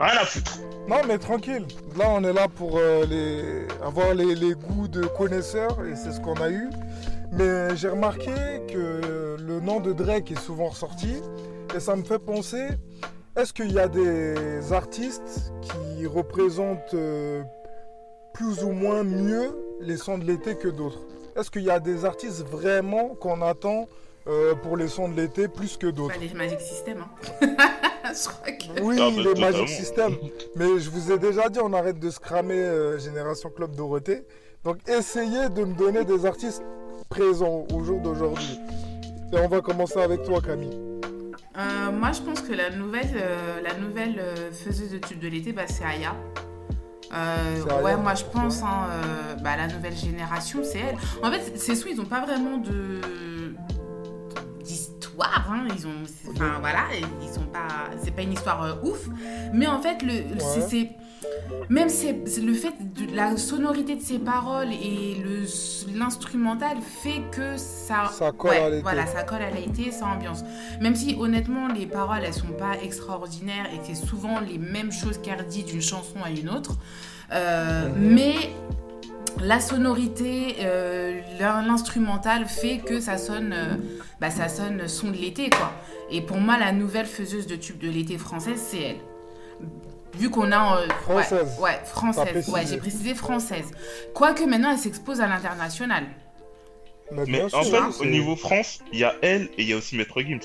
[0.00, 0.58] rien à foutre.
[0.88, 1.66] Non, mais tranquille.
[1.96, 3.66] Là, on est là pour euh, les...
[3.84, 6.68] avoir les, les goûts de connaisseurs, et c'est ce qu'on a eu.
[7.32, 8.32] Mais j'ai remarqué
[8.68, 11.16] que le nom de Drake est souvent ressorti,
[11.74, 12.68] et ça me fait penser,
[13.36, 17.42] est-ce qu'il y a des artistes qui représentent euh,
[18.32, 21.00] plus ou moins mieux les sons de l'été que d'autres?
[21.36, 23.88] Est-ce qu'il y a des artistes vraiment qu'on attend
[24.26, 26.98] euh, pour les sons de l'été plus que d'autres Bah, les Magic System
[27.42, 27.46] hein.
[28.12, 29.40] je crois que Oui, Ah, bah, les.
[29.40, 30.14] Magic System.
[30.56, 34.24] Mais je vous ai déjà dit, on arrête de se cramer euh, Génération Club Dorothée.
[34.64, 36.62] Donc essayez de me donner des artistes
[37.10, 38.58] présents au jour d'aujourd'hui.
[39.32, 40.78] Et on va commencer avec toi, Camille.
[41.56, 45.28] Euh, moi, je pense que la nouvelle, euh, la nouvelle euh, faiseuse de tube de
[45.28, 46.14] l'été, bah, c'est Aya.
[47.12, 47.36] Euh,
[47.68, 50.96] C'est ouais, moi je pense, hein, euh, bah, la nouvelle génération, c'est elle.
[51.22, 53.00] En fait, ces sous, ils n'ont pas vraiment de
[55.22, 55.64] hein.
[55.76, 56.84] ils ont, c'est- enfin voilà,
[57.22, 57.68] ils sont pas,
[58.02, 59.08] c'est pas une histoire euh, ouf,
[59.52, 60.90] mais en fait, le, c'est- c'est,
[61.68, 65.44] même c'est, le fait de la sonorité de ses paroles et le
[65.98, 68.82] l'instrumental fait que ça, Ça colle à l'été.
[68.82, 70.42] voilà, ça colle à l'été, ça ambiance.
[70.80, 74.92] Même si honnêtement les paroles elles sont pas extraordinaires et que c'est souvent les mêmes
[74.92, 76.76] choses qu'elle dit d'une chanson à une autre,
[77.32, 78.34] Euh, mais
[79.40, 83.74] la sonorité, euh, l'in- l'instrumental fait que ça sonne, euh,
[84.20, 85.72] bah, ça sonne son de l'été quoi.
[86.10, 88.96] Et pour moi la nouvelle faiseuse de tubes de l'été française c'est elle.
[90.16, 91.48] Vu qu'on a euh, Française.
[91.60, 93.70] ouais, française, ouais j'ai précisé française.
[94.14, 96.04] Quoique maintenant elle s'expose à l'international.
[97.10, 99.72] Mais, Mais en fait, hein, au niveau France, il y a elle et il y
[99.72, 100.40] a aussi Maître Gims.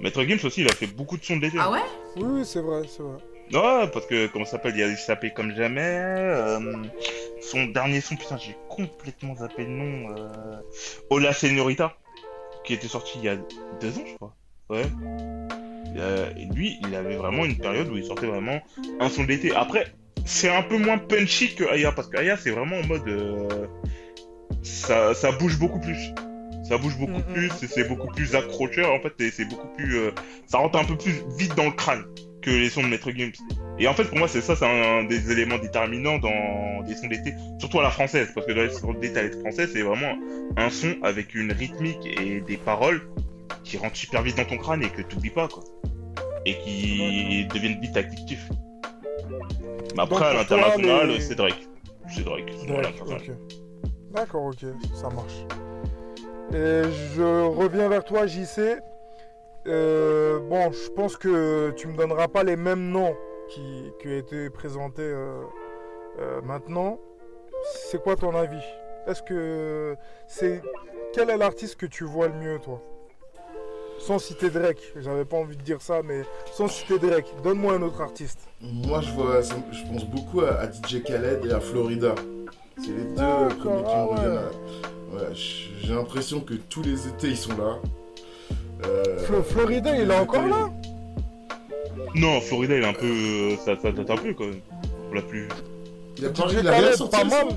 [0.00, 1.58] Maître Gims aussi, il a fait beaucoup de sons de l'été.
[1.60, 1.82] Ah ouais?
[2.16, 3.18] Oui, oui, c'est vrai, c'est vrai.
[3.52, 5.80] Ouais, parce que, comment ça s'appelle, il y a eu Sapé comme jamais.
[5.82, 6.58] euh,
[7.40, 10.14] son dernier son, putain, j'ai complètement zappé le nom.
[10.16, 10.56] Euh...
[11.08, 11.96] Hola Señorita,
[12.64, 13.36] qui était sorti il y a
[13.80, 14.34] deux ans, je crois.
[14.68, 14.84] Ouais.
[15.96, 18.60] Euh, et lui, il avait vraiment une période où il sortait vraiment
[19.00, 19.54] un son d'été.
[19.54, 19.86] Après,
[20.26, 23.08] c'est un peu moins punchy que Aya, parce que Aya, c'est vraiment en mode.
[23.08, 23.66] euh,
[24.62, 26.12] ça, ça bouge beaucoup plus.
[26.68, 29.96] Ça bouge beaucoup plus, c'est beaucoup plus accrocheur, en fait, et c'est beaucoup plus.
[29.96, 30.10] euh,
[30.46, 32.04] ça rentre un peu plus vite dans le crâne
[32.42, 33.32] que les sons de Maître Games.
[33.78, 37.08] Et en fait, pour moi, c'est ça, c'est un, des éléments déterminants dans des sons
[37.08, 39.82] d'été, surtout à la française, parce que dans les sons d'été à l'été français, c'est
[39.82, 40.14] vraiment
[40.56, 43.02] un son avec une rythmique et des paroles
[43.64, 45.62] qui rentrent super vite dans ton crâne et que tu oublies pas, quoi.
[46.46, 48.48] Et qui deviennent vite addictifs.
[49.96, 51.68] Mais après, Donc, à l'international, les- c'est Drake.
[52.14, 52.44] C'est Drake.
[52.60, 53.36] c'est Ouais, l'international.
[53.38, 54.14] ok.
[54.14, 55.44] D'accord, ok, ça marche.
[56.52, 56.82] Et
[57.16, 58.78] je reviens vers toi, JC.
[59.68, 63.14] Euh, bon, je pense que tu me donneras pas les mêmes noms
[63.48, 65.42] qui, qui ont été présentés euh,
[66.20, 66.98] euh, maintenant.
[67.90, 68.62] C'est quoi ton avis?
[69.06, 69.94] Est-ce que
[70.26, 70.62] c'est
[71.12, 72.80] quel est l'artiste que tu vois le mieux, toi?
[73.98, 74.92] Sans citer Drake.
[74.96, 77.26] J'avais pas envie de dire ça, mais sans citer Drake.
[77.42, 78.38] Donne-moi un autre artiste.
[78.60, 82.14] Moi, je, vois, je pense beaucoup à, à DJ Khaled et à Florida.
[82.76, 84.08] C'est les deux D'accord, premiers qui ah me
[85.18, 85.34] reviennent.
[85.34, 87.78] j- j'ai l'impression que tous les étés, ils sont là.
[88.86, 90.70] Euh, Flo- Florida, il est encore là
[92.14, 93.06] Non, Florida, il est un peu.
[93.06, 94.60] euh, Ça, ça date un peu, quand même.
[95.10, 95.48] On l'a plus.
[96.18, 97.56] Il a DJ pas, il a rien Khaled, sorti pas récemment mal.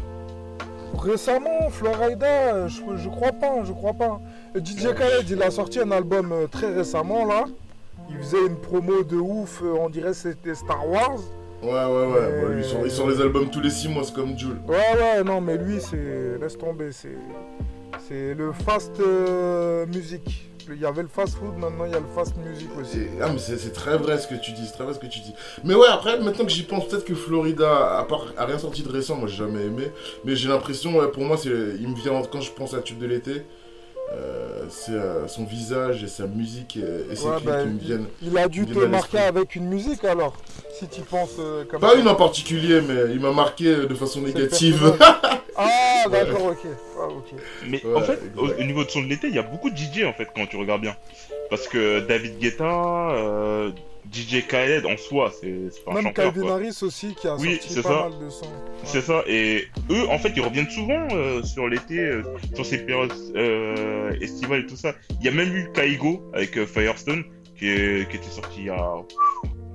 [0.99, 4.19] Récemment, Florida, je, je crois pas, je crois pas.
[4.55, 7.45] DJ Khaled, il a sorti un album euh, très récemment là.
[8.09, 11.19] Il faisait une promo de ouf, euh, on dirait c'était Star Wars.
[11.63, 12.17] Ouais, ouais, ouais.
[12.19, 14.37] Euh, Bon, lui, il sort, il sort les albums tous les 6 mois, c'est comme
[14.37, 14.59] Jules.
[14.67, 16.37] Ouais, ouais, non, mais lui, c'est.
[16.41, 17.15] Laisse tomber, c'est.
[18.07, 20.50] C'est le fast euh, music.
[20.73, 22.91] Il y avait le fast food, maintenant il y a le fast music aussi.
[22.93, 25.07] C'est- Ah, mais c'est très vrai ce que tu dis, c'est très vrai ce que
[25.07, 25.33] tu dis.
[25.63, 28.83] Mais ouais, après, maintenant que j'y pense, peut-être que Florida, à part, a rien sorti
[28.83, 29.91] de récent, moi j'ai jamais aimé.
[30.25, 32.99] Mais j'ai l'impression, ouais, pour moi, c'est, il me vient quand je pense à Tube
[32.99, 33.43] de l'été,
[34.13, 37.67] euh, c'est euh, son visage et sa musique et, et ses Ouais, clips bah, qui
[37.69, 38.05] me viennent.
[38.21, 40.33] il a dû te marquer avec une musique alors,
[40.77, 41.99] si tu penses euh, comme Pas ça.
[41.99, 44.93] une en particulier, mais il m'a marqué de façon négative.
[45.63, 46.65] Ah, d'accord, ok.
[47.33, 47.39] Ok.
[47.67, 49.75] Mais Ouais, en fait, au, niveau de son de l'été, il y a beaucoup de
[49.77, 50.95] DJ en fait quand tu regardes bien.
[51.49, 53.71] Parce que David Guetta, euh,
[54.11, 56.33] DJ Khaled en soi, c'est pas un Même chanteur.
[56.33, 56.49] Calvin.
[56.53, 58.09] Harris aussi qui a Oui, sorti c'est pas ça.
[58.09, 58.45] mal de sons.
[58.83, 59.23] C'est ça.
[59.27, 62.23] Et eux, en fait, ils reviennent souvent euh, sur l'été, euh,
[62.55, 64.93] sur ces périodes euh, estivales et tout ça.
[65.19, 67.23] Il y a même eu Kaigo avec euh, Firestone
[67.57, 68.93] qui, est- qui était sorti il y a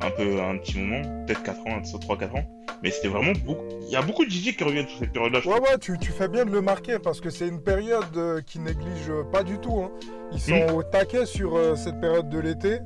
[0.01, 2.45] un peu un petit moment, peut-être 4 ans, 3-4 ans.
[2.83, 3.63] Mais c'était vraiment beaucoup.
[3.83, 5.41] Il y a beaucoup de DJ qui reviennent sur cette période-là.
[5.47, 8.41] Ouais, ouais, tu, tu fais bien de le marquer parce que c'est une période euh,
[8.43, 9.81] qui néglige pas du tout.
[9.81, 9.91] hein.
[10.33, 10.75] Ils sont Hmm.
[10.75, 12.79] au taquet sur euh, cette période de l'été.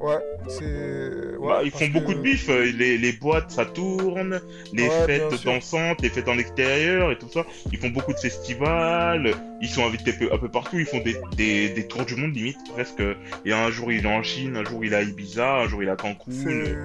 [0.00, 0.16] Ouais,
[0.48, 0.64] c'est.
[0.64, 4.40] ouais, Bah, ils font beaucoup que- de bif, euh, les, les boîtes ça tourne,
[4.72, 7.44] les Ouais, fêtes dansantes, les fêtes en extérieur et tout ça.
[7.70, 11.68] Ils font beaucoup de festivals, ils sont invités un peu, partout, ils font des, des,
[11.68, 13.02] des tours du monde limite presque.
[13.44, 15.82] Et un jour il est en Chine, un jour il est à Ibiza, un jour
[15.82, 16.30] il est à Cancun.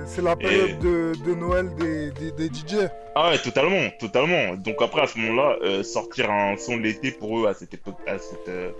[0.05, 2.75] C'est la période de, de Noël des, des, des DJ.
[3.15, 4.55] Ah ouais, totalement, totalement.
[4.55, 7.73] Donc après à ce moment-là, euh, sortir un son de l'été pour eux à cette
[7.73, 8.71] époque, à cette euh,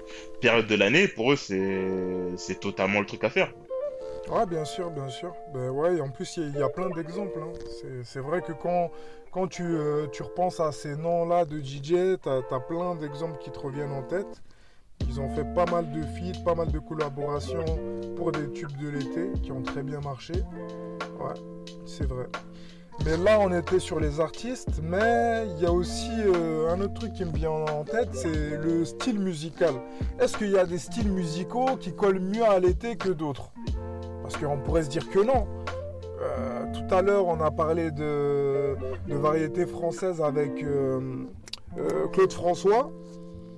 [0.42, 1.88] période de l'année, pour eux c'est
[2.36, 3.50] c'est totalement le truc à faire.
[4.32, 5.34] Ouais, bien sûr, bien sûr.
[5.54, 7.40] Ben ouais, en plus, il y, a- plein d'exemples.
[7.42, 7.52] hein.
[8.04, 8.90] C'est- vrai que quand,
[9.60, 13.92] euh, tu repenses à ces noms-là de DJ, tu as, plein d'exemples qui te reviennent
[13.92, 14.42] en tête.
[15.08, 17.66] Ils ont fait pas mal de feats, pas mal de collaborations
[18.16, 20.34] pour des tubes de l'été qui ont très bien marché.
[21.20, 21.34] Ouais,
[21.86, 22.28] c'est vrai.
[23.06, 26.94] Mais là, on était sur les artistes, mais il y a aussi euh, un autre
[26.94, 29.74] truc qui me vient en tête, c'est le style musical.
[30.18, 33.52] Est-ce qu'il y a des styles musicaux qui collent mieux à l'été que d'autres?
[34.26, 35.46] Parce qu'on pourrait se dire que non.
[36.20, 38.76] Euh, tout à l'heure, on a parlé de,
[39.08, 41.26] de variété française avec euh,
[41.78, 42.92] euh, Claude François.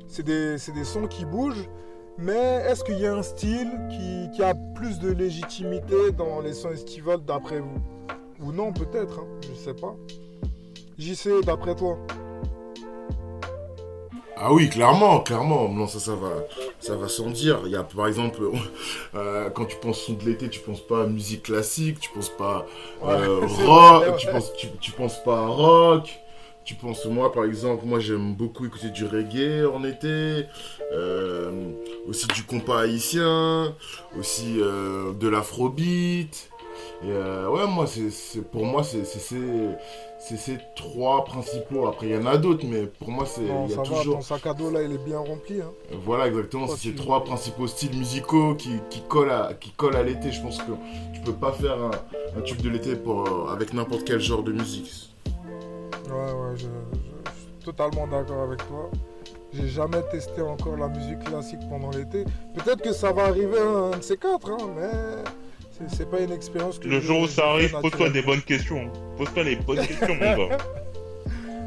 [0.09, 1.69] C'est des, sons qui bougent.
[2.17, 6.71] Mais est-ce qu'il y a un style qui, a plus de légitimité dans les sons
[6.71, 7.79] estivales d'après vous?
[8.41, 9.95] Ou non, peut-être, hein, je sais pas.
[10.97, 11.97] JC, d'après toi
[14.39, 15.69] Ah oui, clairement, clairement.
[15.69, 16.29] Non, ça, ça va,
[16.79, 17.61] ça va sans dire.
[17.65, 18.41] Il y a, par exemple,
[19.15, 22.29] euh, quand tu penses son de l'été, tu penses pas à musique classique, tu penses
[22.29, 22.65] pas
[23.03, 24.15] euh, Ouais, rock, vrai, ouais.
[24.17, 26.19] tu penses, tu, tu penses pas à rock.
[26.65, 30.43] Tu penses, moi, par exemple, moi, j'aime beaucoup écouter du reggae en été,
[30.93, 31.71] euh,
[32.09, 33.73] aussi du compas haïtien,
[34.19, 36.49] aussi de l'afrobeat.
[37.03, 39.05] Et euh, ouais, moi, c'est- pour moi, c'est,
[40.19, 41.87] c'est, ces trois principaux.
[41.87, 43.83] Après, il y en a d'autres, mais pour moi, c'est, Non, il y ça a
[43.83, 44.15] va, toujours.
[44.15, 45.61] ton sac à dos là, il est bien rempli.
[45.61, 45.71] Hein.
[46.03, 46.67] Voilà, exactement.
[46.67, 50.31] C'est ces trois principaux styles musicaux qui, qui collent à, qui collent à l'été.
[50.31, 50.71] Je pense que
[51.13, 51.91] tu peux pas faire un,
[52.37, 55.09] un tube de l'été pour, euh, avec n'importe quel genre de musique.
[56.09, 58.89] Ouais, ouais, je, je- je suis totalement d'accord avec toi.
[59.53, 62.25] J'ai jamais testé encore la musique classique pendant l'été.
[62.53, 65.23] Peut-être que ça va arriver un de ces quatre, hein, mais
[65.89, 68.89] c'est- pas une expérience que Le jour où ça arrive, pose-toi des bonnes questions.
[69.17, 70.57] Pose-toi les bonnes questions, mon gars.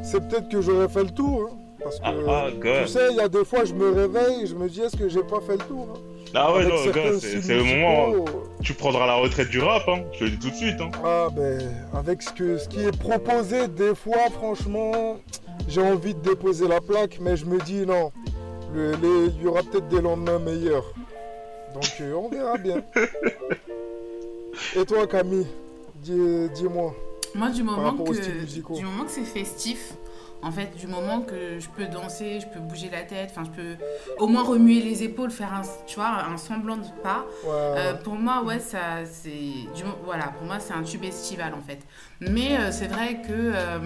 [0.03, 1.49] C'est peut-être que j'aurais fait le tour.
[1.51, 4.43] hein, parce que, Ah, ah, tu sais, il y a des fois, je me réveille
[4.43, 5.99] et je me dis, est-ce que j'ai pas fait le tour hein?
[6.33, 8.07] Ah ouais, Avec non, gars, c'est le moment.
[8.09, 8.25] musicaux,
[8.63, 10.03] Tu prendras la retraite du rap, hein.
[10.13, 10.89] Je te le dis tout de suite, hein.
[11.03, 11.59] Ah ben,
[11.93, 15.17] avec ce, que, ce qui est proposé, des fois, franchement,
[15.67, 18.11] j'ai envie de déposer la plaque, mais je me dis non,
[18.73, 18.93] le-
[19.35, 20.85] il y aura peut-être des lendemains meilleurs.
[21.73, 22.81] Donc euh, on verra bien.
[24.75, 25.47] Et toi Camille,
[25.95, 26.93] dis- dis-moi.
[27.33, 29.93] Moi, du moment, que, du moment que c'est festif,
[30.41, 33.51] en fait, du moment que je peux danser, je peux bouger la tête, enfin, je
[33.61, 33.75] peux
[34.19, 37.25] au moins remuer les épaules, faire un, tu vois, un semblant de pas.
[37.45, 41.53] Ouais, Euh, pour moi, ouais, ça, c'est, du, voilà, pour moi, c'est un tube estival
[41.53, 41.79] en fait.
[42.19, 43.79] Mais euh, c'est vrai que, euh,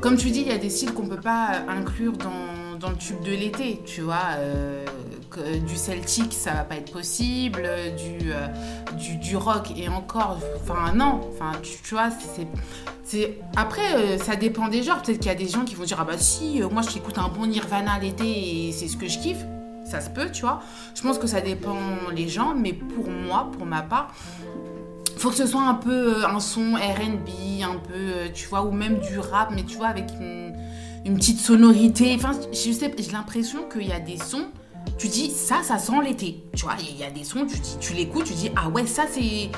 [0.00, 2.96] comme tu dis, il y a des styles qu'on peut pas inclure dans, dans le
[2.96, 4.36] tube de l'été, tu vois.
[5.38, 7.90] euh, du celtique, ça va pas être possible, euh,
[8.96, 12.08] du, du, rock et encore, enfin non, enfin tu, tu vois,
[13.04, 15.02] c'est, après euh, ça dépend des genres.
[15.02, 17.18] Peut-être qu'il y a des gens qui vont dire ah bah si, moi je t'écoute
[17.18, 19.44] un bon Nirvana l'été et c'est ce que je kiffe.
[19.84, 20.60] Ça se peut, tu vois.
[20.94, 21.78] Je pense que ça dépend
[22.14, 24.12] les gens, mais pour moi, pour ma part,
[25.16, 28.98] faut que ce soit un peu un son R&B, un peu, tu vois, ou même
[28.98, 30.52] du rap, mais tu vois, avec une,
[31.04, 32.14] une petite sonorité.
[32.14, 34.46] Enfin, je sais, j'ai l'impression qu'il y a des sons,
[34.98, 36.42] tu dis, ça, ça sent l'été.
[36.56, 38.86] Tu vois, il y a des sons, tu, dis, tu l'écoutes, tu dis, ah ouais,
[38.86, 39.50] ça, c'est...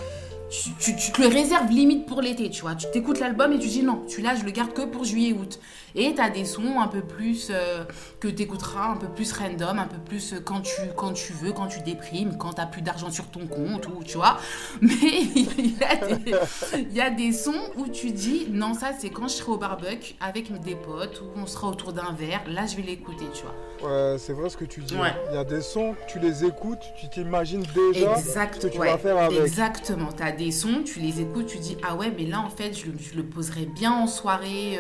[0.51, 2.75] Tu, tu- tu te le réserves limite pour l'été, tu vois.
[2.75, 5.61] Tu t'écoutes l'album et tu dis non, celui-là, je le garde que pour juillet-août.
[5.95, 7.85] Et t'as des sons un peu plus euh,
[8.21, 11.53] que t'écouteras, un peu plus random, un peu plus euh, quand tu, quand tu veux,
[11.53, 14.39] quand tu déprimes, quand t'as plus d'argent sur ton compte, ou tu vois.
[14.81, 16.35] Mais il y, a des-
[16.79, 19.59] il y a des sons où tu dis non, ça c'est quand je serai au
[19.59, 23.43] barbecue avec des potes, ou on sera autour d'un verre, là je vais l'écouter, tu
[23.43, 23.55] vois.
[23.83, 24.95] Ouais, c'est vrai ce que tu dis.
[24.95, 25.15] Ouais.
[25.31, 28.79] Il y a des sons, tu les écoutes, tu t'imagines déjà Exact, ce que tu
[28.79, 29.41] ouais, vas faire avec.
[29.41, 30.09] Exactement.
[30.15, 32.75] Tu as des sons, tu les écoutes, tu dis Ah ouais, mais là en fait,
[32.75, 34.79] je le, je le poserais bien en soirée,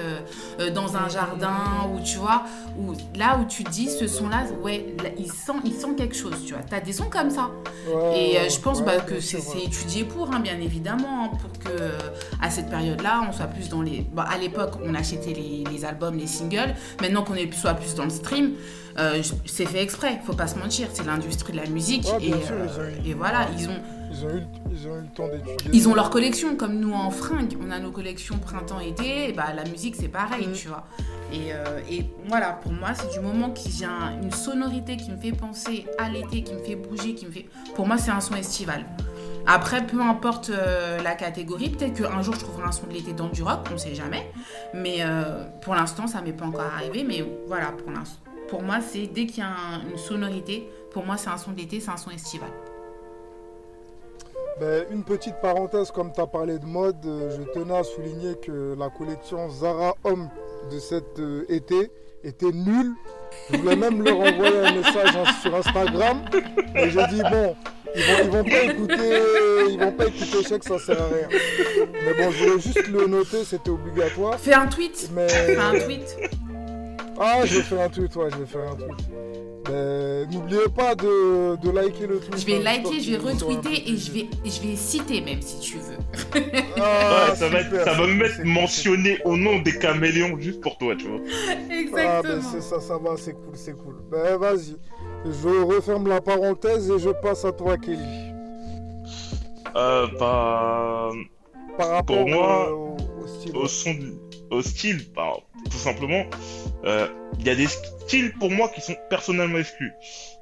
[0.59, 2.45] euh, dans un jardin, ou tu vois,
[2.79, 6.35] ou là où tu dis ce son-là, ouais, là, il, sent, il sent quelque chose,
[6.47, 6.63] tu vois.
[6.63, 7.51] Tu as des sons comme ça.
[7.89, 11.31] Ouais, Et euh, je pense ouais, bah, que c'est étudié pour, hein, bien évidemment, hein,
[11.41, 11.91] pour que euh,
[12.41, 14.07] à cette période-là, on soit plus dans les.
[14.13, 16.75] Bah, à l'époque, on achetait les, les albums, les singles.
[17.01, 18.53] Maintenant qu'on soit plus dans le stream,
[18.99, 20.21] euh, c'est fait exprès.
[20.25, 22.05] Faut pas se mentir, c'est l'industrie de la musique.
[22.05, 23.81] Ouais, sûr, euh, et voilà, ils ont.
[24.11, 24.42] Ils ont eu,
[24.73, 25.70] ils ont eu le temps d'étudier.
[25.73, 29.53] Ils ont leur collection, comme nous en fringues, on a nos collections printemps-été, et bah
[29.55, 30.53] la musique c'est pareil, Mm.
[30.53, 30.85] tu vois.
[31.33, 34.96] Et, euh, et voilà, pour moi, c'est du moment qu'il y a un- une sonorité
[34.96, 37.46] qui me fait penser à l'été, qui me fait bouger, qui me fait.
[37.77, 38.85] Pour moi, c'est un son estival.
[39.46, 43.12] Après, peu importe euh, la catégorie, peut-être qu'un jour je trouverai un son de l'été
[43.12, 44.31] dans du rock, on sait jamais.
[44.75, 47.05] Mais euh, pour l'instant, ça m'est pas encore arrivé.
[47.05, 48.18] Mais voilà, pour l'instant.
[48.49, 51.53] Pour moi, c'est dès qu'il y a un- une sonorité, pour moi, c'est un son
[51.53, 52.51] d'été, c'est un son estival.
[54.61, 58.35] Ben, une petite parenthèse, comme tu as parlé de mode, euh, je tenais à souligner
[58.35, 60.29] que la collection Zara Homme
[60.70, 61.90] de cet euh, été
[62.23, 62.92] était nulle.
[63.51, 66.20] Je voulais même leur envoyer un message sur Instagram,
[66.75, 67.57] mais j'ai dit bon,
[67.96, 69.23] ils vont, ils vont pas écouter,
[69.70, 71.29] ils vont pas écouter, je sais que ça sert à rien.
[72.05, 74.38] Mais bon, je voulais juste le noter, c'était obligatoire.
[74.38, 76.18] Fais un tweet Mais Fais un tweet
[77.23, 79.11] ah, je vais faire un tweet, ouais, je vais faire un tweet.
[79.66, 82.38] Ben, n'oubliez pas de, de liker le tweet.
[82.40, 85.61] Je vais hein, liker, je vais retweeter et je vais, je vais citer même si
[85.61, 85.99] tu veux.
[86.79, 90.38] Ah, Ouais, ça va, être- super, ça va me mettre mentionné au nom des caméléons
[90.38, 91.20] juste pour toi, tu vois.
[92.03, 93.96] Ah ben c'est ça, ça va, c'est cool, c'est cool.
[94.11, 94.77] Ben vas-y,
[95.27, 97.99] je referme la parenthèse et je passe à toi Kelly.
[99.77, 101.11] Euh, bah,
[101.77, 103.57] Par rapport moi, au, au style.
[103.57, 103.94] au son,
[104.51, 105.35] au style, bah,
[105.70, 106.25] tout simplement,
[106.85, 107.07] euh,
[107.40, 109.92] il y a des styles pour moi qui sont personnellement exclus.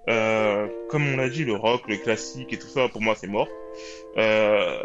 [0.08, 3.26] Euh, comme on l'a dit, le rock, le classique et tout ça, pour moi, c'est
[3.28, 3.48] mort.
[4.16, 4.82] Euh,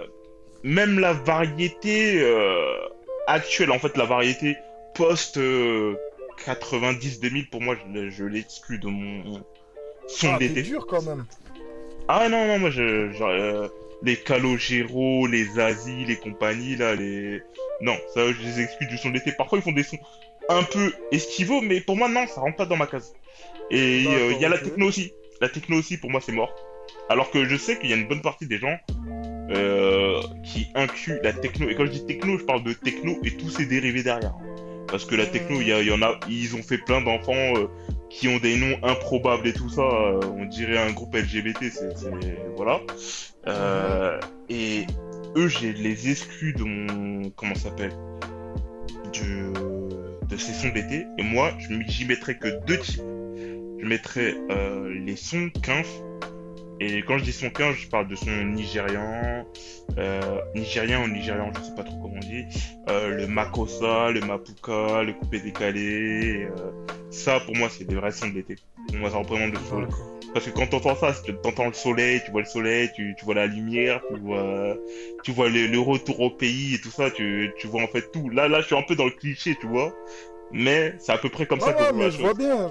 [0.63, 2.76] même la variété euh,
[3.28, 4.58] actuelle, en fait, la variété
[4.95, 5.95] post euh,
[6.45, 9.43] 90-2000, pour moi, je, je l'exclus de mon
[10.08, 10.62] son Ah, d'été.
[10.62, 11.26] dur quand même.
[12.08, 13.67] Ah non, non, moi, je, genre, euh,
[14.04, 17.41] les Calogero, les Asie, les compagnies, là, les...
[17.82, 19.32] Non, ça, je les exclus du son de l'été.
[19.32, 19.97] Parfois, ils font des sons
[20.50, 23.14] un peu estivaux, mais pour moi, non, ça rentre pas dans ma case.
[23.72, 25.14] Et euh, il y a la techno aussi.
[25.42, 26.54] La techno aussi, pour moi, c'est mort.
[27.10, 28.78] Alors que je sais qu'il y a une bonne partie des gens
[29.50, 31.70] euh, qui incluent la techno.
[31.70, 34.34] Et quand je dis techno, je parle de techno et tous ses dérivés derrière.
[34.88, 37.68] Parce que la techno, il y, en a, ils ont fait plein d'enfants euh,
[38.10, 39.82] qui ont des noms improbables et tout ça.
[39.82, 41.94] euh, on dirait un groupe LGBT, c'est,
[42.56, 42.80] voilà.
[44.50, 44.86] Et
[45.36, 47.94] eux, j'ai les exclus de mon, comment s'appelle,
[49.14, 49.83] de,
[50.34, 51.06] de ces sons d'été.
[51.18, 51.52] Et moi,
[51.88, 53.02] j'y mettrais que deux types.
[53.80, 55.88] je mettrais euh, les sons quinf.
[56.80, 59.46] Et quand je dis son quinf, je parle de son nigérian,
[59.98, 62.46] euh, nigérien ou nigérian, je sais pas trop comment on dit.
[62.90, 66.48] Euh, le makossa, le mapuka, le coupé décalé.
[66.50, 66.72] euh,
[67.12, 68.32] ça, pour moi, c'est des vrais sons.
[68.88, 69.86] Pour moi, ça représente de fou.
[70.34, 71.14] Parce que quand t'entends ça,
[71.44, 74.76] t'entends le soleil, tu vois le soleil, tu, tu vois la lumière, tu vois,
[75.24, 78.12] tu vois le, le retour au pays et tout ça, tu, tu vois en fait
[78.12, 78.30] tout.
[78.30, 79.94] Là, là, je suis un peu dans le cliché, tu vois.
[80.52, 82.70] Mais c'est à peu près comme ça Ouais, que je vois la je vois bien.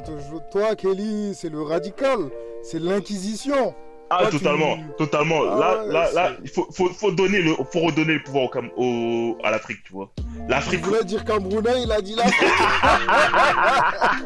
[0.50, 2.30] Toi, Kelly, c'est le radical.
[2.62, 3.74] C'est l'inquisition.
[4.14, 5.40] Ah, toi, tu- totalement, totalement.
[5.50, 8.48] Ah là, là, là, il faut, faut, faut donner le, faut redonner le pouvoir au,
[8.48, 10.10] Cam- au, à l'Afrique, tu vois.
[10.18, 10.84] Il L'Afrique.
[10.84, 12.24] voulait dire Camerounais, il a dit là.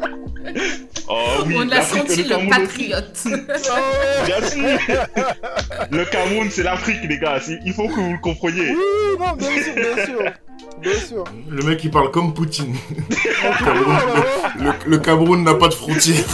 [1.09, 3.19] Oh oui, On a l'Afrique, senti le le patriote.
[3.25, 3.37] Ouais.
[4.25, 4.79] Bien sûr.
[5.91, 7.39] le Cameroun, c'est l'Afrique, les gars.
[7.65, 8.71] Il faut que vous le compreniez.
[8.71, 10.19] Oui, non, bien sûr, bien sûr.
[10.81, 11.23] Bien sûr.
[11.49, 12.75] Le mec il parle comme Poutine.
[14.85, 16.25] Le Cameroun n'a pas de frontières.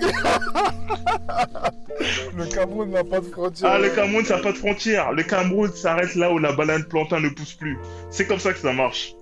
[2.36, 3.70] le Cameroun n'a pas de frontières.
[3.72, 5.12] Ah, le Cameroun, ça n'a pas de frontières.
[5.12, 7.78] Le Cameroun s'arrête là où la banane plantain ne pousse plus.
[8.10, 9.14] C'est comme ça que ça marche.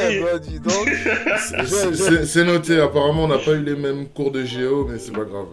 [0.00, 0.88] Eh ben, dis donc.
[2.24, 5.24] C'est- noté, apparemment on n'a pas eu les mêmes cours de géo, mais c'est pas
[5.24, 5.46] grave.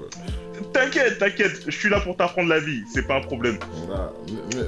[0.72, 3.58] T'inquiète, t'inquiète, je suis là pour t'apprendre la vie, c'est pas un problème.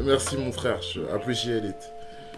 [0.04, 1.76] Merci mon frère, je appreciate it.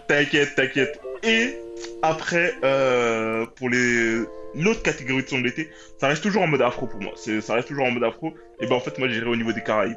[0.06, 1.00] T'inquiète, t'inquiète.
[1.22, 1.56] Et
[2.02, 4.20] après, euh, pour les
[4.56, 7.12] l'autre catégorie de son de l'été, ça reste toujours en mode afro pour moi.
[7.16, 8.32] C'est- Ça reste toujours en mode afro.
[8.60, 9.96] Et ben en fait, moi j'irai au niveau des Caraïbes.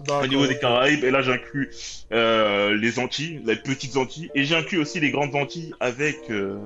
[0.00, 0.24] D'accord.
[0.24, 1.70] Au niveau des Caraïbes, et là j'inclus
[2.12, 6.58] euh, les Antilles, les petites Antilles, et j'inclus aussi les grandes Antilles avec euh,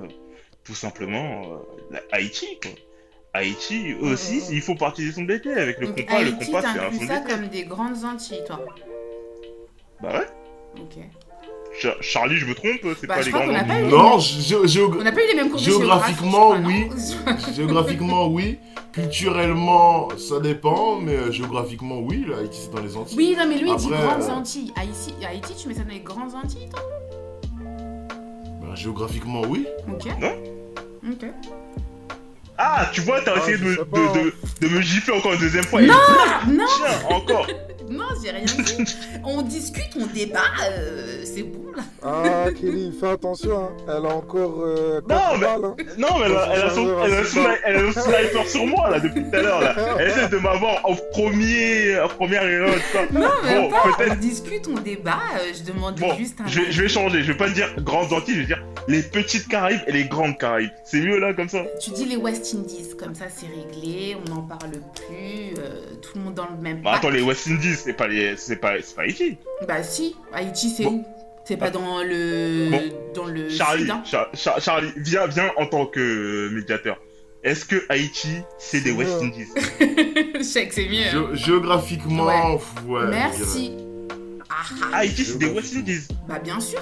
[0.65, 1.57] tout simplement euh,
[1.91, 2.59] la- Haïti.
[2.61, 2.71] Quoi.
[3.33, 4.43] Haïti aussi, Mhm.
[4.51, 6.19] ils font partie des sons de l'été avec le Donc compas.
[6.19, 8.59] Le Haïti, compas, c'est un son ça comme des grandes Antilles, toi.
[10.01, 10.81] Bah ouais.
[10.81, 10.97] Ok.
[11.79, 13.49] Char- Charlie, je me trompe, c'est Bah, pas les Antilles.
[13.49, 14.17] eu- Non,
[14.99, 16.69] On n'a pas eu les mêmes Géographiquement, non
[17.55, 18.57] géographiquement oui.
[18.91, 22.25] Culturellement, ça dépend, mais euh, géographiquement oui.
[22.27, 23.17] Là, Haïti c'est dans les Antilles.
[23.17, 24.73] Oui, non, mais lui, il dit grandes euh, Antilles.
[24.75, 26.81] Haïti, Haïti, tu mets ça dans les grandes Antilles, toi?
[28.61, 29.65] Bah, géographiquement oui.
[29.89, 30.05] Ok.
[30.19, 30.33] Non?
[31.09, 31.25] Ok.
[32.57, 33.97] Ah, tu vois, t'as Ah, essayé de me, sais de, pas.
[34.13, 34.33] de-
[34.67, 35.81] de me gifler encore une deuxième fois.
[35.81, 35.93] Non,
[36.47, 37.47] Et non, tiens, encore.
[37.89, 38.83] non, j'ai rien dit.
[39.23, 41.60] On discute, on débat, euh, c'est bon.
[42.03, 43.57] Ah, Kelly, fais attention.
[43.65, 43.69] hein.
[43.87, 44.61] Elle a encore.
[44.63, 45.75] euh, Non, mais- balles, hein.
[45.97, 48.47] Non, mais elle a, elle a son, elle a un sni- elle a un sniper
[48.47, 49.75] sur moi là depuis tout à l'heure là.
[49.99, 52.99] Elle essaie de m'avoir en premier, en première erreur tout ça.
[53.11, 53.83] Non, mais Bon, pas.
[53.85, 54.19] On peut-être.
[54.19, 55.19] discute, on débat.
[55.39, 56.47] euh, je demande Bon, juste un.
[56.47, 57.21] je vais, je vais changer.
[57.23, 60.37] Je vais pas dire grandes Antilles, je vais dire les petites Caraïbes et les grandes
[60.37, 60.71] Caraïbes.
[60.83, 61.63] C'est mieux là comme ça.
[61.79, 66.11] Tu dis les West Indies, comme ça c'est réglé, on n'en parle plus, euh, tout
[66.17, 66.99] le monde dans le même Bah pack.
[66.99, 69.37] attends, les West Indies, c'est pas les, c'est pas, c'est pas Haïti.
[69.67, 70.93] Bah si, Haïti c'est Bon.
[70.95, 71.05] où?
[71.45, 72.81] C'est pas dans le Bon.
[73.15, 74.03] dans le Charlie, sud, hein.
[74.05, 76.97] Char- Char- Charlie, viens, viens en tant que médiateur.
[77.43, 78.29] Est-ce que Haïti,
[78.59, 79.13] c'est des West.
[79.21, 79.47] Indies?
[80.37, 81.07] Je sais que c'est mieux.
[81.11, 81.29] hein.
[81.33, 82.25] Gé- géographiquement,
[82.87, 83.07] Ouais.
[83.09, 83.71] Merci.
[84.49, 84.53] Ah,
[84.93, 84.97] ah.
[84.97, 86.07] Haïti, c'est des West Indies.
[86.27, 86.81] Bah bien sûr,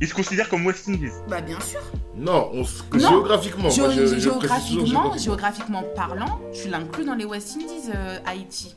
[0.00, 1.10] Ils se considèrent comme West Indies.
[1.28, 1.80] bah bien sûr.
[2.16, 3.00] Non, on s- Non.
[3.00, 3.68] géographiquement.
[3.68, 5.16] Géo- moi, je- je géographiquement, géographiquement.
[5.18, 8.76] géographiquement parlant, tu l'inclus dans les West Indies, euh, Haïti.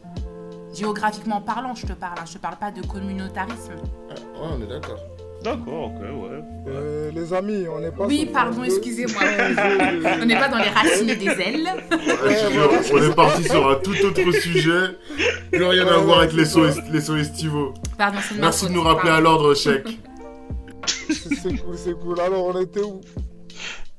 [0.73, 3.73] Géographiquement parlant, je te parle, hein, je te parle pas de communautarisme.
[4.09, 4.99] Ah, ouais, on est d'accord.
[5.43, 6.43] D'accord, ok, ouais.
[6.67, 8.05] Euh, les amis, on n'est pas.
[8.05, 9.23] Oui, pardon, excusez-moi.
[10.21, 11.67] On n'est pas dans les racines des ailes.
[11.89, 12.37] Ouais,
[12.93, 14.97] on est parti sur un tout autre sujet.
[15.51, 17.73] Plus rien à voir avec les sauts, les sauts estivaux.
[17.97, 19.17] Pardon, c'est Merci de nous rappeler pardon.
[19.17, 19.87] à l'ordre, chèque.
[20.85, 22.19] C'est c'est cool, c'est cool.
[22.19, 23.01] Alors, on était où?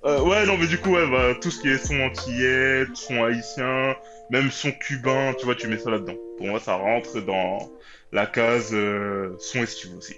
[0.04, 3.22] Euh, ouais, non, mais du coup, ouais, bah, tout ce qui est son antillais, son
[3.24, 3.94] haïtien,
[4.30, 6.16] même son cubain, tu vois, tu mets ça là-dedans.
[6.38, 7.70] Pour moi, ça rentre dans
[8.12, 10.16] la case euh, son estivaux aussi.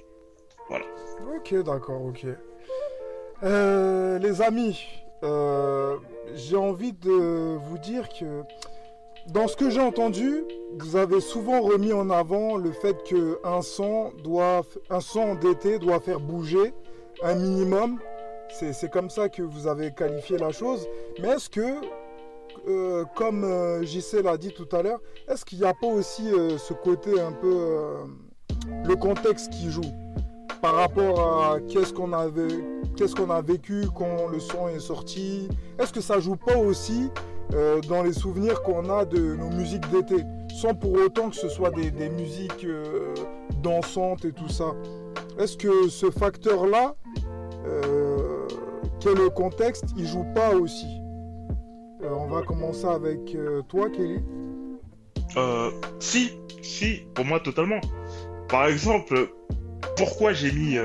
[1.37, 2.27] Ok, d'accord, ok.
[3.43, 4.81] Euh, les amis,
[5.23, 5.97] euh,
[6.35, 8.43] j'ai envie de vous dire que
[9.29, 10.45] dans ce que j'ai entendu,
[10.79, 15.79] vous avez souvent remis en avant le fait que un son doit, un son d'été
[15.79, 16.75] doit faire bouger
[17.23, 18.01] un minimum.
[18.51, 20.87] C'est comme ça que vous avez qualifié la chose.
[21.21, 21.81] Mais est-ce que,
[22.69, 26.29] euh, comme euh, JC l'a dit tout à l'heure, est-ce qu'il n'y a pas aussi
[26.33, 28.05] euh, ce côté un peu euh,
[28.85, 29.81] le contexte qui joue
[30.61, 32.65] par rapport à qu'est-ce qu'on avait,
[32.97, 35.49] qu'est-ce qu'on a vécu quand le son est sorti?
[35.79, 37.11] Est-ce que ça joue pas aussi
[37.53, 40.25] euh, dans les souvenirs qu'on a de nos musiques d'été,
[40.55, 42.67] sans pour autant que ce soit des, musiques
[43.63, 44.75] dansantes et tout ça?
[45.39, 46.95] Est-ce que ce facteur-là,
[49.01, 51.04] quel est le contexte, il joue pas aussi?
[52.05, 54.21] Euh, On va commencer avec euh, toi, Kelly.
[55.37, 56.33] Euh, si,
[56.63, 57.81] si, pour moi, totalement.
[58.49, 59.31] Par exemple,
[59.97, 60.77] pourquoi j'ai mis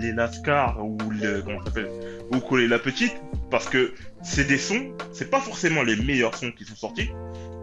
[0.00, 1.90] les NASCAR ou le, comment s'appelle,
[2.32, 3.14] ou Coller la Petite?
[3.50, 3.92] Parce que
[4.22, 7.10] c'est des sons, c'est pas forcément les meilleurs sons qui sont sortis,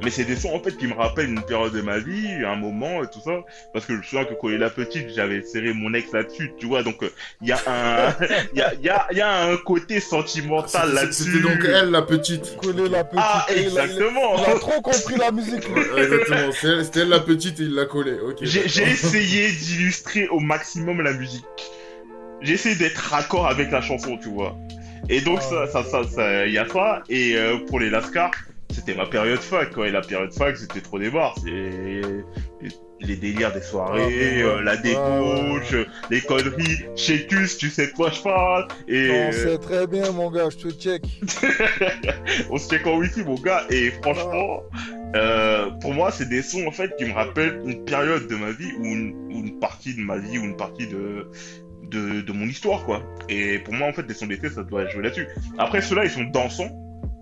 [0.04, 2.56] mais c'est des sons en fait qui me rappellent une période de ma vie, un
[2.56, 3.40] moment et tout ça.
[3.74, 6.54] Parce que je me souviens que quand est la petite, j'avais serré mon ex là-dessus,
[6.58, 6.84] tu vois.
[6.84, 7.04] Donc
[7.42, 8.16] il y a un,
[8.54, 11.32] il y a, y, a, y a un côté sentimental là-dessus.
[11.32, 12.58] C'était donc elle la petite.
[12.58, 13.24] Coller la petite.
[13.24, 14.36] Ah exactement.
[14.38, 15.68] Il a, il a trop compris la musique.
[15.98, 16.52] exactement.
[16.84, 18.14] C'était elle la petite et il l'a collé.
[18.20, 18.38] Ok.
[18.42, 21.46] J'ai essayé d'illustrer au maximum la musique.
[22.42, 24.58] J'ai essayé d'être raccord avec la chanson, tu vois.
[25.10, 27.04] Et donc ça, ça, ça, ça, y a ça.
[27.10, 28.32] Et euh, pour les Lascar,
[28.72, 29.88] c'était ma période fac, quoi.
[29.88, 31.36] Et la période fac, c'était trop débarre.
[31.44, 32.02] C'est
[33.02, 35.76] les délires des soirées, euh, la débauche,
[36.10, 36.86] les conneries.
[36.96, 38.68] Chécus, tu sais de quoi je parle.
[38.88, 39.10] Et...
[39.28, 41.04] On sait très bien, mon gars, je te check.
[42.50, 43.64] On se check en wifi, mon gars.
[43.70, 44.62] Et franchement,
[45.16, 48.52] euh, pour moi, c'est des sons, en fait, qui me rappellent une période de ma
[48.52, 51.28] vie ou une, ou une partie de ma vie ou une partie de,
[51.84, 53.02] de, de, mon histoire, quoi.
[53.30, 55.28] Et pour moi, en fait, des sons d'été, ça doit jouer là-dessus.
[55.58, 56.70] Après, ceux-là, ils sont dansants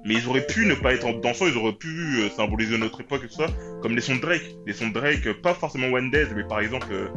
[0.05, 3.23] mais ils auraient pu ne pas être dansants, ils auraient pu euh, symboliser notre époque
[3.25, 3.47] et tout ça,
[3.81, 4.55] comme les sons de Drake.
[4.65, 7.07] Les sons de Drake, euh, pas forcément One Days, mais par exemple euh,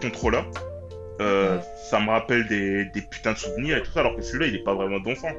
[0.00, 0.42] Controller.
[1.20, 1.58] Euh,
[1.90, 4.64] Ça me rappelle des, putains de souvenirs et tout ça, alors que celui-là, il est
[4.64, 5.32] pas vraiment dansant.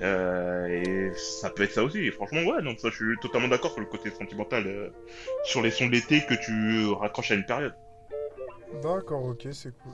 [0.00, 1.98] Euh, et ça peut être ça aussi.
[1.98, 4.92] Et franchement, ouais, donc ça, je suis totalement d'accord sur le côté sentimental,
[5.44, 7.74] sur les sons de l'été que tu raccroches à une période.
[8.82, 9.92] D'accord, ok, c'est cool.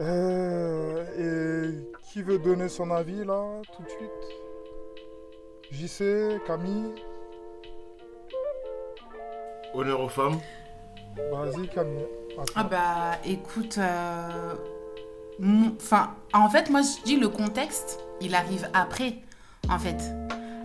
[0.00, 1.68] Et
[2.02, 4.47] qui veut donner son avis là, tout de suite?
[5.70, 6.94] JC, Camille
[9.74, 10.38] Honneur aux femmes.
[11.30, 12.06] Vas-y, Camille.
[12.54, 13.82] Ah bah écoute, enfin,
[15.42, 19.16] euh, en fait, moi je dis le contexte, il arrive après,
[19.68, 19.98] en fait.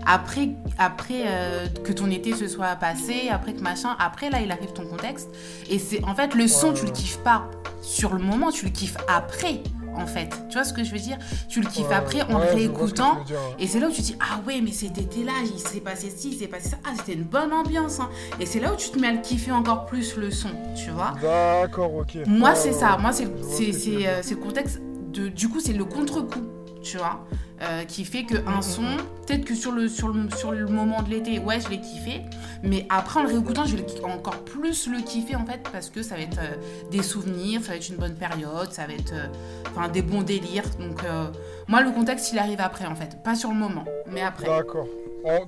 [0.06, 4.52] Après, après euh, que ton été se soit passé, après que machin, après là il
[4.52, 5.30] arrive ton contexte.
[5.70, 7.50] Et c'est en fait le son, ouais, tu le kiffes pas
[7.82, 9.62] sur le moment, tu le kiffes après
[9.96, 10.30] en fait.
[10.50, 11.18] Tu vois ce que je veux dire?
[11.50, 13.18] Tu le kiffes Ouais, après en ouais, réécoutant.
[13.28, 13.34] ce.
[13.64, 16.30] Et c'est là où tu dis Ah ouais, mais cet été-là, il s'est passé ci,
[16.32, 16.78] il s'est passé ça.
[16.86, 18.00] Ah, c'était une bonne ambiance.
[18.00, 18.10] hein.
[18.40, 20.92] Et c'est là où tu te mets à le kiffer encore plus le son, tu
[20.92, 21.14] vois?
[21.22, 22.18] D'accord, ok.
[22.28, 22.98] Moi, c'est ça.
[22.98, 24.80] Moi, c'est le contexte.
[25.14, 26.42] De, du coup, c'est le contre-coup,
[26.82, 27.24] tu vois,
[27.64, 28.84] euh, qui fait qu'un son,
[29.26, 32.22] peut-être que sur le, sur, le, sur le moment de l'été, ouais, je l'ai kiffé,
[32.62, 36.02] mais après, en le réécoutant, je vais encore plus le kiffer, en fait, parce que
[36.04, 36.56] ça va être euh,
[36.92, 40.66] des souvenirs, ça va être une bonne période, ça va être euh, des bons délires.
[40.80, 41.02] Donc,
[41.68, 43.24] moi, le contexte, il arrive après, en fait.
[43.24, 44.46] Pas sur le moment, mais après.
[44.46, 44.88] D'accord.
[45.26, 45.46] En,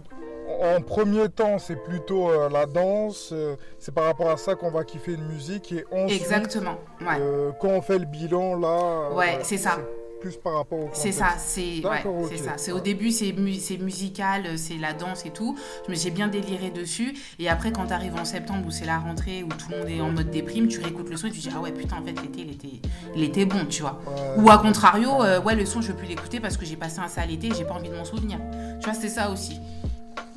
[0.78, 3.34] en premier temps, c'est plutôt la danse.
[3.80, 5.72] c'est par rapport à ça qu'on va kiffer une musique.
[5.74, 7.20] Et ensuite, Exactement, ouais.
[7.60, 9.12] quand on fait le bilan, là.
[9.14, 9.78] Ouais, c'est ça.
[10.26, 12.02] Plus par rapport au C'est ça, c'est ouais,
[12.36, 12.54] ça.
[12.58, 15.56] C'est au début, c'est mu- c'est musical, c'est la danse et tout.
[15.86, 17.14] Je me- J'ai bien déliré dessus.
[17.38, 20.02] Et après, quand t'arrives en septembre où c'est la rentrée, où tout le monde est
[20.02, 22.20] en mode déprime, tu réécoutes le son et tu dis ah ouais putain en fait
[22.20, 22.82] l'été il était,
[23.16, 24.00] il était bon, tu vois.
[24.08, 24.42] Ouais.
[24.44, 26.98] Ou à contrario, euh, ouais le son je veux plus l'écouter parce que j'ai passé
[27.02, 28.40] un sale été et j'ai pas envie de m'en souvenir.
[28.80, 29.60] Tu vois c'est ça aussi.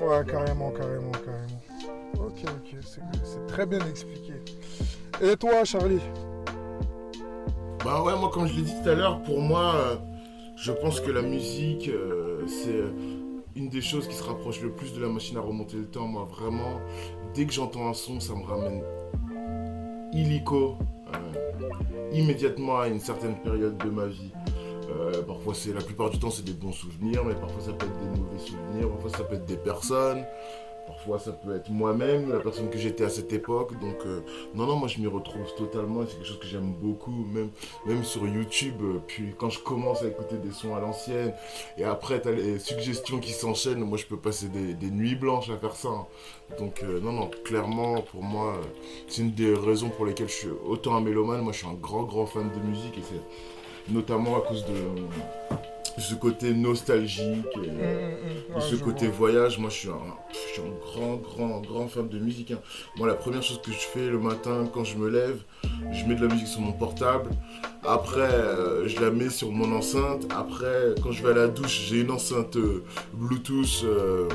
[0.01, 2.27] Ouais, carrément, carrément, carrément.
[2.27, 4.35] Ok, ok, c'est très bien expliqué.
[5.23, 6.01] Et toi, Charlie?
[7.89, 9.97] Bah ouais, moi comme je l'ai dit tout à l'heure, pour moi, euh,
[10.57, 12.93] je pense que la musique, euh, c'est euh,
[13.57, 16.07] une des choses qui se rapproche le plus de la machine à remonter le temps.
[16.07, 16.83] Moi, vraiment,
[17.33, 18.83] dès que j'entends un son, ça me ramène
[20.13, 20.77] illico,
[22.13, 24.33] immédiatement à une certaine période de ma vie.
[25.27, 28.01] Parfois, c'est la plupart du temps, c'est des bons souvenirs, mais parfois, ça peut être
[28.01, 30.27] des mauvais souvenirs, parfois, ça peut être des personnes.
[31.19, 33.73] Ça peut être moi-même, la personne que j'étais à cette époque.
[33.81, 34.21] Donc, euh,
[34.55, 36.03] non, non, moi, je m'y retrouve totalement.
[36.07, 37.49] C'est quelque chose que j'aime beaucoup, même,
[37.87, 38.75] même sur YouTube.
[38.83, 41.33] euh, puis, quand je commence à écouter des sons à l'ancienne,
[41.79, 45.15] et après, tu as les suggestions qui s'enchaînent, moi, je peux passer des, des nuits
[45.15, 45.89] blanches à faire ça.
[45.89, 46.07] hein.
[46.59, 48.61] Donc, euh, non, non, clairement, pour moi,
[49.07, 51.41] c'est une des raisons pour lesquelles je suis autant un mélomane.
[51.41, 54.75] Moi, je suis un grand, grand fan de musique, et c'est notamment à cause de
[56.01, 57.23] ce côté nostalgique.
[57.57, 57.65] Et, hum.
[57.67, 59.31] de Ouais, ce côté vois.
[59.31, 62.51] voyage, moi je suis, un, je suis un grand, grand, grand fan de musique.
[62.53, 62.59] hein.
[62.97, 65.43] Moi, la première chose que je fais le matin quand je me lève,
[65.93, 67.31] je mets de la musique sur mon portable.
[67.87, 70.27] Après, euh, je la mets sur mon enceinte.
[70.35, 72.83] Après, quand je vais à la douche, j'ai une enceinte euh,
[73.13, 73.85] Bluetooth.
[73.85, 74.29] euh,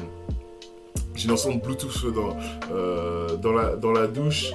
[1.16, 2.36] j'ai une enceinte Bluetooth dans,
[3.38, 4.52] dans, la, dans la douche.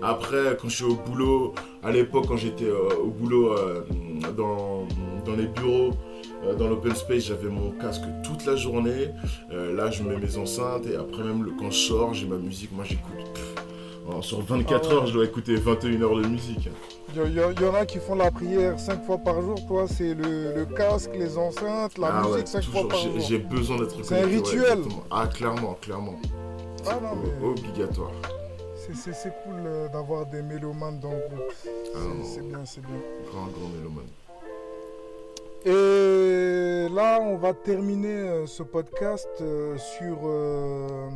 [0.00, 3.54] Après, quand je suis au boulot, à l'époque, quand j'étais au boulot
[4.36, 4.86] dans,
[5.26, 5.90] dans les bureaux,
[6.44, 9.08] euh, dans l'open space, j'avais mon casque toute la journée.
[9.52, 12.36] Euh, là, je mets mes enceintes et après, même le- quand je sors, j'ai ma
[12.36, 12.72] musique.
[12.72, 13.40] Moi, j'écoute.
[14.22, 14.94] sur 24 Ah ouais.
[14.94, 16.70] heures, je dois écouter 21 heures de musique.
[17.14, 19.56] Il y, y- y en a qui font la prière 5 fois par jour.
[19.66, 23.10] Toi, c'est le, le casque, les enceintes, la Ah ouais, musique 5 fois par j'ai-
[23.10, 23.20] jour.
[23.20, 24.78] J'ai besoin d'être C'est un ouais, rituel.
[25.10, 26.14] ah, clairement, clairement.
[26.86, 28.10] Ah non, C'est mais Obligatoire.
[28.94, 31.52] c'est- cool euh, d'avoir des mélomanes dans le groupe.
[31.62, 32.96] C'est Ah c'est bien, c'est bien.
[33.30, 34.08] Grand, grand mélomane.
[35.64, 40.18] Et là, on va terminer euh, ce podcast euh, sur.
[40.24, 41.08] euh,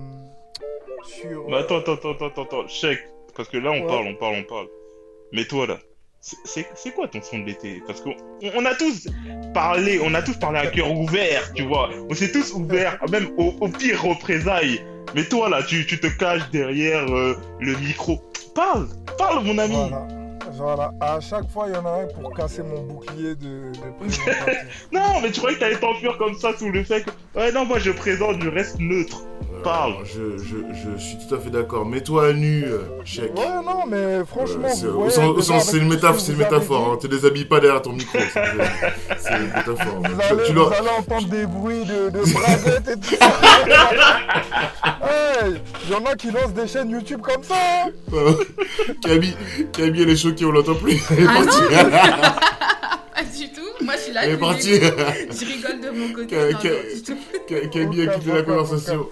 [1.04, 1.48] sur.
[1.48, 2.98] Bah, attends, attends, attends, attends, attends, check.
[3.36, 3.86] Parce que là, on Ouais.
[3.86, 4.66] parle, on parle, on parle.
[5.32, 5.78] Mais toi, là,
[6.20, 7.82] c'est- quoi ton son de l'été?
[7.86, 8.14] Parce qu'on
[8.54, 9.08] on a tous
[9.54, 11.88] parlé, on a tous parlé à cœur ouvert, tu vois.
[12.10, 14.84] On s'est tous ouverts, même au, au pire représailles.
[15.14, 18.20] Mais toi, là, tu, tu te caches derrière euh, le micro.
[18.54, 18.88] Parle,
[19.18, 19.74] parle, mon ami.
[19.74, 20.06] Voilà.
[20.54, 20.92] Voilà.
[21.00, 24.52] À chaque fois, il y en a un pour casser mon bouclier de, de présentation.
[24.92, 27.10] Non, mais tu croyais que t'allais t'enfuir comme ça sous le fait que.
[27.38, 29.22] Ouais, non, moi, je présente, je reste neutre.
[29.62, 29.92] Parle.
[29.92, 31.86] Alors, je, je, je suis tout à fait d'accord.
[31.86, 33.32] Mets-toi à nu, euh, chèque.
[33.36, 35.40] Ouais, non, mais franchement, Euh, c'est une,
[36.18, 36.90] c'est une métaphore.
[36.92, 36.96] Hein.
[37.00, 38.18] Te déshabille pas derrière ton micro.
[38.32, 39.98] c'est une métaphore.
[39.98, 43.16] Vous Tu- allez, tu vous leur- allez entendre des bruits de, de braguettes et tout
[43.16, 43.26] ça.
[45.44, 47.54] hey, il y en a qui lancent des chaînes YouTube comme ça.
[47.54, 47.90] hein.
[49.02, 49.36] Camille,
[49.72, 51.02] Camille, elle est choquée, on l'entend plus.
[51.10, 52.34] Elle est Ah
[53.84, 54.20] Moi, je suis là.
[54.24, 54.70] Elle est je partie.
[54.78, 54.98] l'écoute.
[55.40, 57.68] Je rigole de mon côté.
[57.70, 59.08] Camille a quitté la conversation.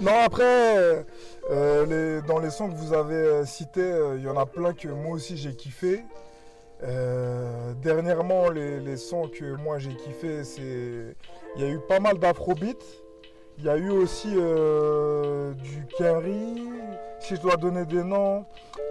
[0.00, 1.04] Non, après,
[1.50, 1.86] euh,
[2.20, 4.72] les- dans les sons que vous avez euh, cités, euh, il y en a plein
[4.72, 6.04] que moi aussi j'ai kiffé.
[6.84, 11.16] Euh, dernièrement, les, les sons que moi j'ai kiffé, c'est.
[11.56, 12.78] Il y a eu pas mal d'afrobeat.
[13.58, 16.62] Il y a eu aussi euh, du Kenry.
[17.18, 18.44] Si je dois donner des noms,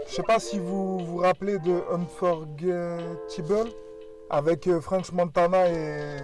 [0.09, 3.69] je sais pas si vous vous rappelez de Unforgettable
[4.29, 6.17] avec euh, French Montana et.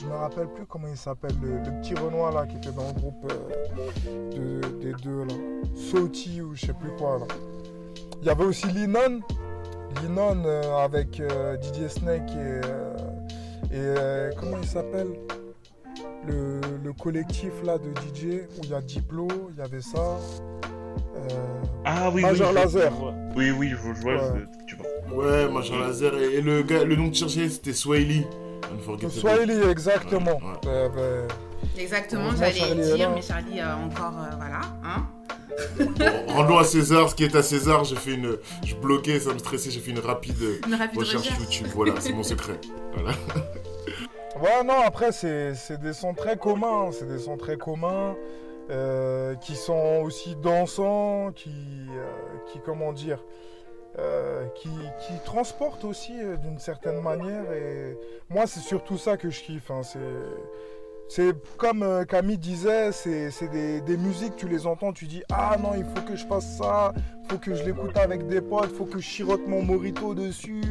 [0.00, 2.86] Je me rappelle plus comment il s'appelle, le, le petit Renoir là qui était dans
[2.88, 4.30] le groupe euh,
[4.62, 5.34] de- des deux là.
[5.76, 7.26] Sauti ou je sais plus quoi là.
[8.22, 9.20] Il y avait aussi Linon.
[10.02, 13.76] Linon euh, avec euh, DJ Snake et.
[13.76, 13.94] et
[14.40, 15.08] comment il s'appelle?
[16.26, 20.16] Le, le collectif là de DJ où il y a Diplo, il y avait ça.
[21.84, 22.54] Ah oui, Major oui.
[22.54, 22.92] Laser.
[23.36, 24.44] Oui, oui, je vois, je vois Ouais.
[25.12, 26.16] Ouais, machin laser.
[26.18, 28.26] Et, et le gars, le nom que tu cherchais, c'était Swahili.
[29.10, 30.38] Swahili exactement.
[30.38, 30.68] Ouais, ouais.
[30.68, 30.88] Euh,
[31.26, 31.34] ben,
[31.78, 33.14] Exactement, j'allais dire, là.
[33.14, 34.12] mais Charlie a encore.
[34.18, 34.60] euh, voilà.
[34.84, 35.06] Hein
[35.78, 37.84] Bon, rendons à César ce qui est à César.
[37.84, 38.36] J'ai fait une.
[38.64, 39.70] Je bloquais, ça me stressait.
[39.70, 40.36] J'ai fait une rapide
[40.66, 41.40] Une rapide recherche recherche.
[41.40, 41.68] YouTube.
[41.74, 42.60] Voilà, c'est mon secret.
[42.94, 43.10] Voilà.
[44.42, 46.86] Ouais, non, après, c'est c'est des sons très communs.
[46.86, 48.16] hein, C'est des sons très communs
[48.68, 52.02] euh, qui sont aussi dansants, qui, euh,
[52.52, 53.18] qui comment dire,
[53.98, 54.70] euh, qui,
[55.24, 57.52] transportent aussi euh, d'une certaine manière.
[57.52, 57.96] Et
[58.28, 59.70] moi, c'est surtout ça que je kiffe.
[59.70, 59.98] hein, c'est.
[61.08, 65.56] C'est comme euh, Camille disait, c'est des, des musiques, tu les entends, tu dis Ah
[65.62, 68.68] non, il faut que je fasse ça, il faut que je l'écoute avec des potes,
[68.70, 70.62] il faut que je chirote mon morito dessus.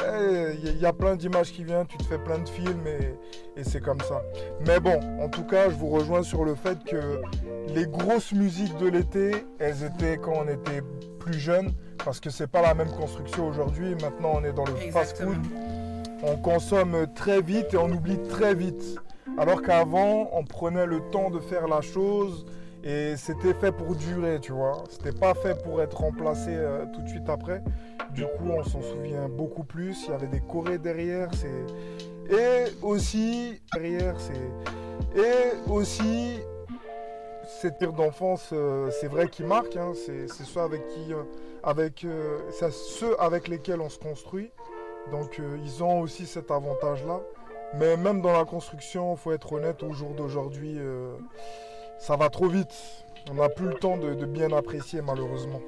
[0.00, 3.64] Il y, a plein d'images qui viennent, tu te fais plein de films et, et
[3.64, 4.22] c'est comme ça.
[4.66, 7.22] Mais bon, en tout cas, je vous rejoins sur le fait que
[7.68, 10.82] les grosses musiques de l'été, elles étaient quand on était
[11.20, 11.72] plus jeune,
[12.04, 13.94] parce que c'est pas la même construction aujourd'hui.
[13.94, 15.38] Maintenant, on est dans le fast-food.
[16.22, 18.98] On consomme très vite et on oublie très vite.
[19.36, 22.46] Alors qu'avant, on prenait le temps de faire la chose
[22.84, 24.84] et c'était fait pour durer, tu vois.
[24.90, 27.62] C'était pas fait pour être remplacé euh, tout de suite après.
[28.12, 30.04] Du coup, on s'en souvient beaucoup plus.
[30.06, 31.30] Il y avait des chorés derrière.
[31.34, 31.66] C'est
[32.30, 36.38] et aussi derrière, c'est et aussi
[37.60, 39.76] cette pire d'enfance, euh, c'est vrai qui marque.
[39.76, 39.92] hein.
[39.94, 40.26] C'est
[40.58, 44.50] avec qui, euh, c'est ceux avec lesquels on se construit.
[45.10, 47.20] Donc, ils ont aussi cet avantage-là.
[47.78, 51.14] Mais même dans la construction, il faut être honnête, au jour d'aujourd'hui, euh,
[51.98, 52.72] ça va trop vite.
[53.30, 55.60] On n'a plus le temps de, de bien apprécier, malheureusement.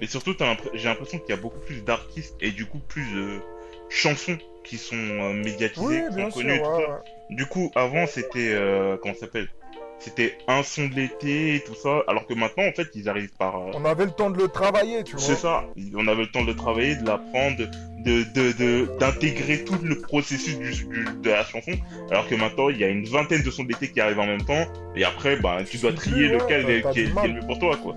[0.00, 0.34] Mais surtout,
[0.74, 3.38] j'ai l'impression qu'il y a beaucoup plus d'artistes et du coup plus de
[3.88, 6.56] chansons qui sont euh, médiatisées, Oui, qui sont connues.
[6.56, 6.86] et ouais, ouais.
[7.30, 8.50] Du coup, avant, c'était.
[8.52, 9.48] Euh, comment ça s'appelle?
[10.00, 12.00] C'était un son de l'été et tout ça.
[12.08, 13.56] Alors que maintenant, en fait, ils arrivent par.
[13.56, 15.20] euh, On avait le temps de le travailler, tu vois.
[15.24, 15.64] C'est ça.
[15.94, 17.62] On avait le temps de le travailler, de l'apprendre,
[18.04, 21.72] de d'intégrer tout le processus du, du- de la chanson.
[22.10, 24.42] Alors que maintenant, il y a une vingtaine de sons d'été qui arrivent en même
[24.42, 24.66] temps.
[24.94, 27.28] Et après, bah, tu dois trier ouais, lequel est, qui, est, du qui est mal.
[27.28, 27.94] le mieux pour toi, quoi.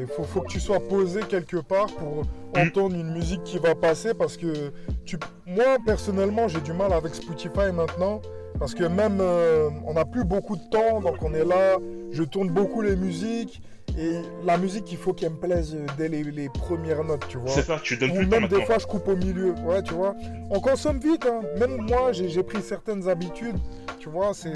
[0.00, 2.24] Il faut, faut que tu sois posé quelque part pour
[2.56, 4.72] entendre une musique qui va passer parce que
[5.04, 5.16] tu,
[5.46, 8.20] moi personnellement j'ai du mal avec Spotify maintenant
[8.58, 11.76] parce que même euh, on n'a plus beaucoup de temps donc on est là,
[12.10, 13.62] je tourne beaucoup les musiques
[13.98, 17.50] et la musique il faut qu'elle me plaise dès les, les premières notes tu vois.
[17.50, 19.94] C'est ça, tu donnes Ou plus même des fois je coupe au milieu, ouais tu
[19.94, 20.14] vois.
[20.50, 21.40] On consomme vite, hein.
[21.58, 23.58] même moi j'ai j'ai pris certaines habitudes,
[23.98, 24.52] tu vois, c'est...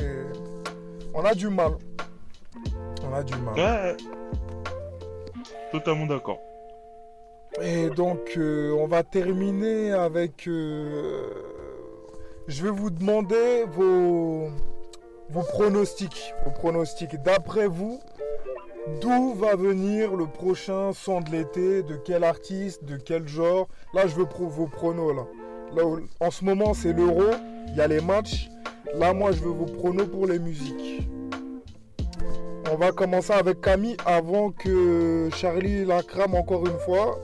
[1.14, 1.72] On a du mal.
[3.02, 3.54] On a du mal.
[3.54, 3.96] Ouais.
[5.72, 6.38] Totalement d'accord.
[7.60, 10.46] Et donc, euh, on va terminer avec.
[10.46, 11.30] euh,
[12.46, 14.50] je vais vous demander vos,
[15.30, 16.32] vos pronostics.
[16.44, 17.20] Vos pronostics.
[17.22, 18.00] D'après vous,
[19.00, 21.82] d'où va venir le prochain son de l'été?
[21.82, 22.84] De quel artiste?
[22.84, 23.68] De quel genre?
[23.94, 25.14] Là, je veux vos pronos.
[25.14, 25.82] Là.
[26.20, 27.24] En ce moment, c'est l'euro,
[27.68, 28.48] il y a les matchs.
[28.94, 31.08] Là, moi, je veux vos pronos pour les musiques.
[32.72, 37.18] On va commencer avec Camille avant que Charlie la crame encore une fois.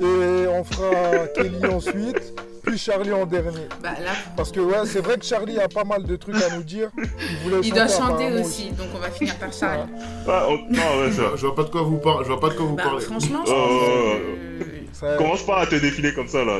[0.00, 3.66] Et on fera Kelly ensuite, puis Charlie en dernier.
[3.82, 6.54] Bah là, Parce que ouais, c'est vrai que Charlie a pas mal de trucs à
[6.56, 6.90] nous dire.
[6.96, 9.88] Il, voulait il doit chanter aussi, donc on va finir par Charles.
[10.28, 11.22] Ah, oh, non, ouais, ça.
[11.36, 12.24] Je vois pas de quoi vous parlez.
[12.24, 13.00] Je vois pas de quoi vous Bah, parlez.
[13.04, 16.58] franchement, Oh, je pense oh, que- Ça- Commence pas à te défiler comme ça, là.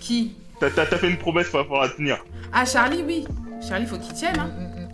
[0.00, 0.34] Qui?
[0.58, 2.18] T'as fait une promesse, il va falloir la tenir.
[2.52, 3.26] Ah, Charlie, oui.
[3.66, 4.36] Charlie, faut qu'il tienne.
[4.38, 4.50] Hein.
[4.58, 4.88] Mm, mm,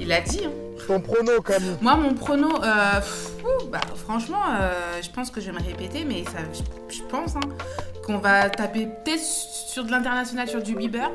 [0.00, 0.42] Il a dit.
[0.44, 0.50] Hein.
[0.50, 0.86] mm.
[0.86, 1.76] Ton prono, Camille.
[1.80, 5.64] Moi, mon prono, euh, pff, ouh, bah, franchement, euh, je pense que je vais me
[5.64, 7.40] répéter, mais ça, je, je pense hein,
[8.04, 11.10] qu'on va taper peut-être sur de l'international, sur du Bieber,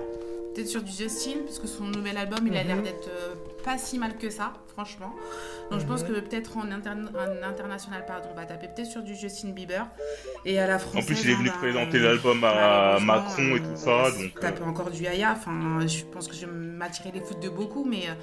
[0.53, 2.83] peut-être sur du Justin, parce que son nouvel album, il a l'air Mhm.
[2.83, 5.13] d'être euh, pas si mal que ça, franchement.
[5.69, 6.07] Donc je pense Mhm.
[6.07, 9.85] que peut-être en, interne- en international, pardon, on va taper peut-être sur du Justin Bieber.
[10.45, 11.05] Et à la En française...
[11.05, 14.31] plus, il est venu hein, bah, présenter l'album à Macron et tout ça, euh, donc.
[14.37, 17.49] euh, Taper encore du Aya, enfin, je pense que je vais m'attirer les foot de
[17.49, 18.07] beaucoup, mais...
[18.09, 18.13] euh,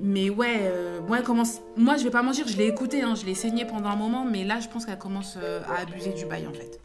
[0.00, 1.60] mais ouais, euh, moi, elle commence...
[1.76, 4.24] moi je vais pas mentir, je l'ai écouté, hein, je l'ai saigné pendant un moment,
[4.24, 6.78] mais là je pense qu'elle commence euh, à abuser du bail en fait.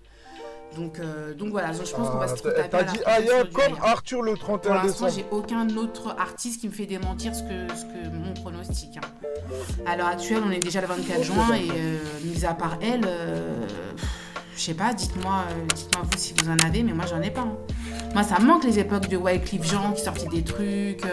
[0.76, 3.00] Donc, euh, donc voilà, donc je pense qu'on va Ah, se taper à T'as dit
[3.06, 3.84] Aya comme Aya.
[3.84, 5.12] Arthur le Pour 31 l'instant, décembre.
[5.16, 8.98] j'ai aucun autre artiste qui me fait démentir ce que, ce que mon pronostic.
[8.98, 9.02] hein.
[9.88, 13.08] À l'heure actuelle, on est déjà le 24 juin et euh, mis à part elle,
[14.56, 17.42] je sais pas, dites-moi dites-moi vous si vous en avez, mais moi j'en ai pas.
[17.42, 17.58] hein.
[18.14, 21.04] Moi ça me manque les époques de Wycliffe Jean qui sortait des trucs.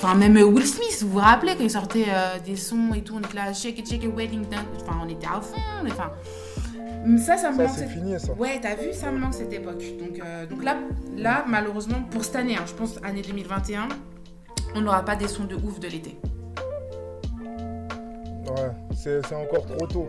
[0.00, 3.14] Enfin, même Will Smith, vous vous rappelez quand il sortait euh, des sons et tout,
[3.16, 4.44] on était là, shake it, shake it, wedding.
[4.80, 5.56] Enfin, on était à fond.
[5.86, 6.12] Enfin,
[7.18, 7.72] ça, ça me Ça, manque.
[7.74, 8.32] c'est cette- fini, ça.
[8.34, 9.82] Ouais, t'as vu, ça me manque cette époque.
[9.98, 10.76] Donc, euh, donc là,
[11.16, 13.88] là, malheureusement, pour cette année, hein, je pense année 2021,
[14.76, 16.16] on n'aura pas des sons de ouf de l'été.
[18.46, 20.06] Ouais, c'est c'est encore trop tôt.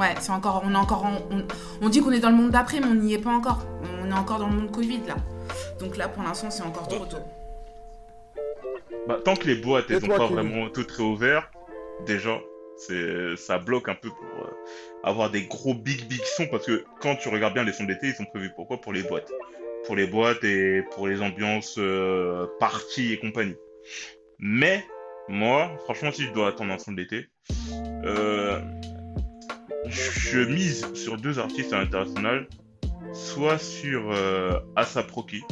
[0.00, 1.44] Ouais, c'est encore, on est encore, en- on,
[1.82, 3.60] on dit qu'on est dans le monde d'après, mais on n'y est pas encore.
[4.02, 5.16] On est encore dans le monde Covid là.
[5.78, 7.18] Donc là, pour l'instant, c'est encore trop tôt.
[9.06, 11.50] Bah, tant que les boîtes, elles sont toi, pas Kevin vraiment toutes réouvertes,
[12.06, 12.40] déjà,
[12.76, 14.50] c'est, ça bloque un peu pour euh,
[15.02, 18.08] avoir des gros big big sons parce que quand tu regardes bien les sons d'été,
[18.08, 18.80] ils sont prévus pourquoi?
[18.80, 19.30] Pour les boîtes.
[19.86, 23.56] Pour les boîtes et pour les ambiances euh, parties et compagnie.
[24.38, 24.84] Mais,
[25.28, 27.26] moi, franchement, si je dois attendre un son de l'été,
[28.04, 28.58] euh,
[29.86, 32.48] je mise sur deux artistes à l'international,
[33.12, 34.10] soit sur
[34.76, 35.42] ASAP Rocky,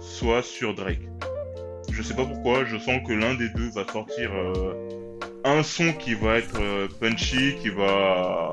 [0.00, 1.00] soit sur Drake.
[1.96, 4.74] Je sais pas pourquoi, je sens que l'un des deux va sortir euh,
[5.44, 8.52] un son qui va être euh, punchy, qui va...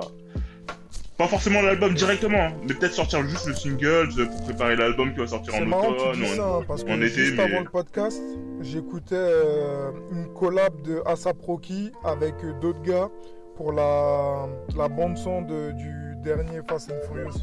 [1.18, 5.14] Pas forcément l'album directement, hein, mais peut-être sortir juste le single euh, pour préparer l'album
[5.14, 6.14] qui va sortir en marrant que automne.
[6.14, 8.22] tu dis en- ça, hein, parce que en été, juste mais- avant le podcast,
[8.62, 13.10] j'écoutais euh, une collab de Asap Rocky avec euh, d'autres gars
[13.58, 17.34] pour la, la bande son de- du dernier Fast and Furious.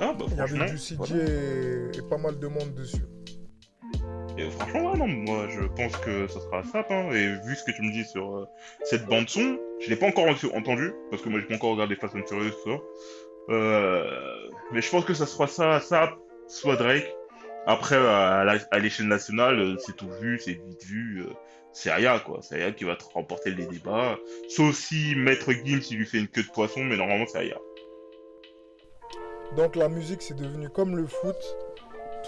[0.00, 1.14] Ah bah Il y avait du CJ voilà.
[1.16, 3.02] et, et pas mal de monde dessus.
[4.58, 6.86] Franchement, non, moi je pense que ça sera ça.
[6.90, 8.44] Hein, et vu ce que tu me dis sur euh,
[8.84, 11.72] cette bande son, je l'ai pas encore ent- entendu parce que moi j'ai pas encore
[11.72, 12.52] regardé Fast and Furious.
[13.50, 14.10] Euh,
[14.72, 16.16] mais je pense que ça sera ça, ça,
[16.46, 17.12] soit Drake.
[17.66, 21.24] Après, à l'échelle nationale, euh, c'est tout vu, c'est vite vu.
[21.72, 24.16] c'est Aya quoi, c'est Aya qui va te remporter les débats.
[24.48, 27.58] Sauf si Maître Gims il lui fait une queue de poisson, mais normalement c'est Aya.
[29.56, 31.36] Donc la musique, c'est devenu comme le foot.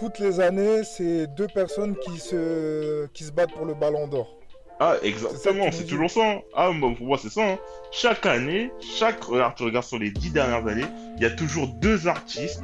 [0.00, 4.34] Toutes les années, c'est deux personnes qui se, qui se battent pour le ballon d'or.
[4.82, 6.20] Ah, exactement, c'est toujours ça.
[6.26, 6.40] hein.
[6.54, 7.46] Ah, bah, pour moi, c'est ça.
[7.46, 7.58] hein.
[7.92, 9.22] Chaque année, chaque.
[9.22, 10.86] Regarde, tu regardes sur les dix dernières années,
[11.16, 12.62] il y a toujours deux artistes,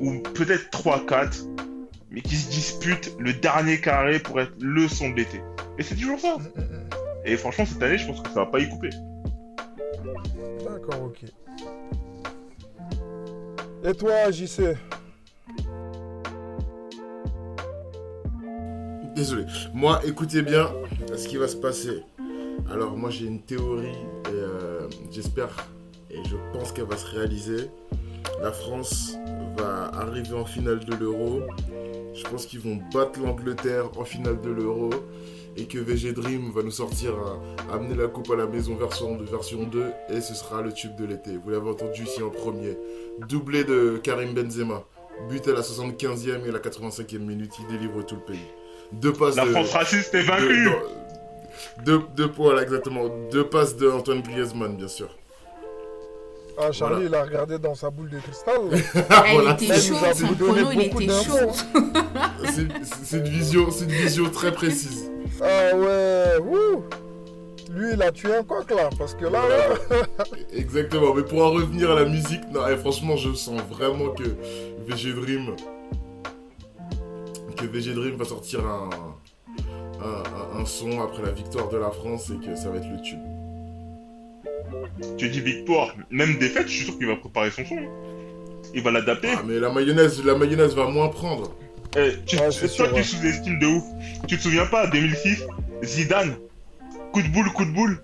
[0.00, 1.38] ou peut-être trois, quatre,
[2.10, 5.40] mais qui se disputent le dernier carré pour être le son de l'été.
[5.78, 6.36] Et c'est toujours ça.
[6.36, 6.88] Mm, mm, mm.
[7.24, 8.90] Et franchement, cette année, je pense que ça va pas y couper.
[10.62, 11.24] D'accord, ok.
[13.82, 14.76] Et toi, JC
[19.16, 19.46] Désolé.
[19.72, 20.70] Moi, écoutez bien
[21.16, 22.02] ce qui va se passer.
[22.70, 25.48] Alors, moi, j'ai une théorie et euh, j'espère
[26.10, 27.70] et je pense qu'elle va se réaliser.
[28.42, 29.16] La France
[29.56, 31.40] va arriver en finale de l'Euro.
[32.12, 34.90] Je pense qu'ils vont battre l'Angleterre en finale de l'Euro
[35.56, 37.14] et que VG Dream va nous sortir
[37.70, 40.74] à, amener la coupe à la maison version 2, version 2 et ce sera le
[40.74, 41.38] tube de l'été.
[41.42, 42.76] Vous l'avez entendu ici en premier.
[43.30, 44.84] Doublé de Karim Benzema.
[45.30, 48.46] But à la 75e et à la 85e minute, il délivre tout le pays.
[48.92, 49.50] Deux passes La de...
[49.50, 50.68] France raciste est vaincue
[51.84, 53.04] deux, deux points, là, exactement.
[53.30, 55.08] Deux passes de Antoine Griezmann, bien sûr.
[56.58, 57.08] Ah, Charlie, Voilà.
[57.08, 58.60] il a regardé dans sa boule de cristal.
[58.94, 59.52] Elle voilà.
[59.52, 61.52] était chaud, son prono, il était chaud.
[63.02, 65.10] C'est une vision, une vision très précise.
[65.42, 66.84] Ah ouais, wouh
[67.68, 69.96] lui, il a tué un coq là, parce que là, là,
[70.54, 74.22] Exactement, mais pour en revenir à la musique, non, eh, franchement, je sens vraiment que
[74.88, 75.54] VG Dream.
[77.56, 78.90] Que VG Dream va sortir un,
[80.00, 82.88] un, un- un son après la victoire de la France et que ça va être
[82.90, 83.18] le tube.
[85.18, 87.76] Tu dis victoire, même défaite, je suis sûr qu'il va préparer son son.
[88.74, 89.28] Il va l'adapter.
[89.36, 91.54] Ah, mais la mayonnaise, la mayonnaise va moins prendre.
[91.96, 93.02] Eh, tu, Ouais, c'est toi, sûr, tu ouais.
[93.02, 93.84] sous-estimes de ouf.
[94.28, 95.44] Tu te souviens pas, 2006,
[95.84, 96.34] Zidane,
[97.12, 98.02] coup de boule, coup de boule,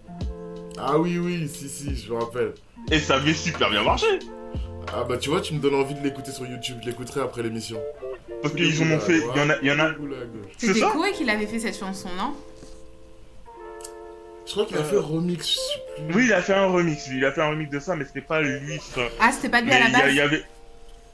[0.79, 2.53] Ah oui, oui, si, si, je me rappelle.
[2.91, 4.07] et ça avait super bien marché.
[4.95, 7.43] Ah bah tu vois, tu me donnes envie de l'écouter sur YouTube, je l'écouterai après
[7.43, 7.81] l'émission.
[8.43, 9.93] Parce qu'ils en ont fait, il y en a, y en a,
[10.59, 12.35] C'était Koé qui l'avait fait cette chanson, non?
[14.47, 16.15] Je crois qu'il a fait remix, sais plus.
[16.15, 18.05] Oui, il a fait un remix, lui, il a fait un remix de ça, mais
[18.05, 18.79] c'était pas lui.
[18.95, 19.03] ça.
[19.21, 20.43] Ah, c'était pas lui Mais à la il y, a- base il y avait.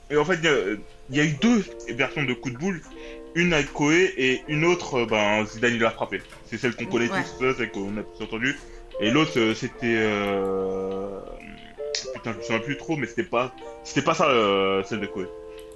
[0.09, 0.75] Et en fait, il y a-
[1.11, 2.81] il y, a eu deux versions de coup de boule.
[3.35, 6.21] Une avec Koé et une autre, euh, ben, Zidane il l'a frappé.
[6.49, 7.19] C'est celle qu'on connaît Ouais.
[7.39, 8.57] tous, celle qu'on a tous entendu.
[8.99, 9.77] Et l'autre, euh, c'était.
[9.97, 11.19] Euh...
[12.19, 13.53] Putain, je me souviens plus trop, mais c'était pas.
[13.83, 15.25] C'était pas ça, euh, celle de Koé.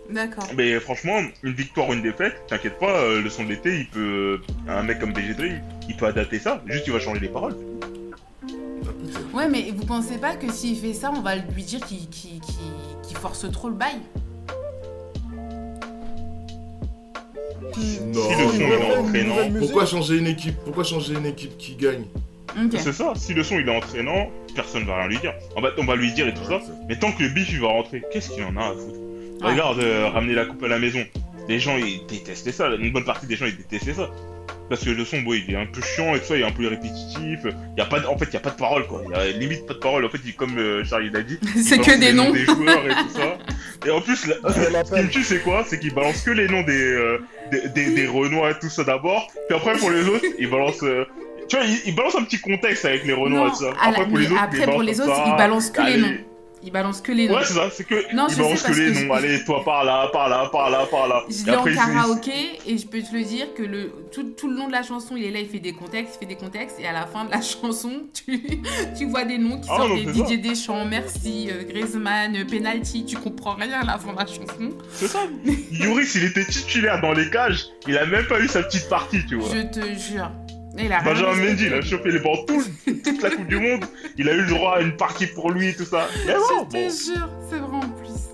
[0.10, 0.46] D'accord.
[0.58, 3.88] Mais franchement, une victoire ou une défaite, t'inquiète pas, euh, le son de l'été, il
[3.88, 4.42] peut.
[4.68, 7.56] Un mec comme BG Dream, il peut adapter ça, juste il va changer les paroles.
[9.34, 13.50] Ouais, mais vous pensez pas que s'il fait ça, on va lui dire qu'il force
[13.52, 13.96] trop le bail?
[18.14, 18.30] Non.
[18.52, 19.60] Si le son nouvelle musique.
[19.60, 20.56] Pourquoi changer une équipe?
[20.66, 22.06] Pourquoi changer une équipe qui gagne?
[22.80, 25.34] C'est ça, si le son il est entraînant, personne va rien lui dire.
[25.56, 27.60] On va, on va lui dire et tout ça, mais tant que le bif il
[27.62, 29.00] va rentrer, qu'est-ce qu'il en a à foutre
[29.42, 29.52] Ouais.
[29.52, 31.04] Regarde, euh, ramener la coupe à la maison.
[31.50, 34.10] Les gens ils détestaient ça, une bonne partie des gens ils détestaient ça.
[34.70, 36.46] Parce que le son, bon, il est un peu chiant et tout ça, il est
[36.46, 37.40] un peu répétitif.
[37.44, 39.02] Il y a pas de- en fait, il y a pas de parole quoi.
[39.06, 40.06] Il y a limite pas de parole.
[40.06, 42.32] En fait, il, comme euh, Charlie l'a dit, C'est que des noms.
[42.32, 43.38] Des joueurs et tout ça.
[43.86, 45.66] Et en plus, la- ce qui me tue, c'est quoi?
[45.68, 47.20] C'est qu'il balance que les noms des, euh,
[47.52, 49.28] des, des, des Renois et tout ça d'abord.
[49.50, 50.82] Puis après, pour les autres, il balance.
[51.48, 53.74] Tu vois, il, il balance un petit contexte avec les Renois Non, et tout ça.
[53.82, 55.24] Après, pour les autres, après, il pour balance les autres, ça.
[55.28, 56.18] il balance que les noms.
[56.66, 57.36] Il balance que les noms.
[57.36, 58.16] Ouais, c'est ça, c'est que.
[58.16, 59.14] Non, il je balance sais que les noms.
[59.14, 61.24] Allez, toi par là, par là, par là, par là.
[61.30, 62.32] Je l'ai en karaoké
[62.66, 65.18] et je peux te le dire que le, tout, tout le long de la chanson,
[65.18, 67.26] il est là, il fait des contextes, il fait des contextes et à la fin
[67.26, 68.42] de la chanson, tu,
[68.98, 72.46] tu vois des noms qui Ah, sortent non, des Didier Deschamps, Merci, euh, Griezmann, euh,
[72.46, 74.70] Penalty, tu comprends rien à la fin de la chanson.
[74.94, 75.20] C'est ça.
[75.70, 77.66] Yoris, il était titulaire dans les cages.
[77.90, 79.50] Il a même pas eu sa petite partie, tu vois.
[79.54, 80.32] Je te jure.
[80.78, 81.36] Et il a rien Benjamin.
[81.50, 83.86] Mendy, il a chopé les bancs tout, toute la Coupe du Monde.
[84.18, 86.08] Il a eu le droit à une partie pour lui et tout ça.
[86.26, 86.90] Mais bon, Je te bon.
[87.16, 88.30] jure, c'est vrai en plus.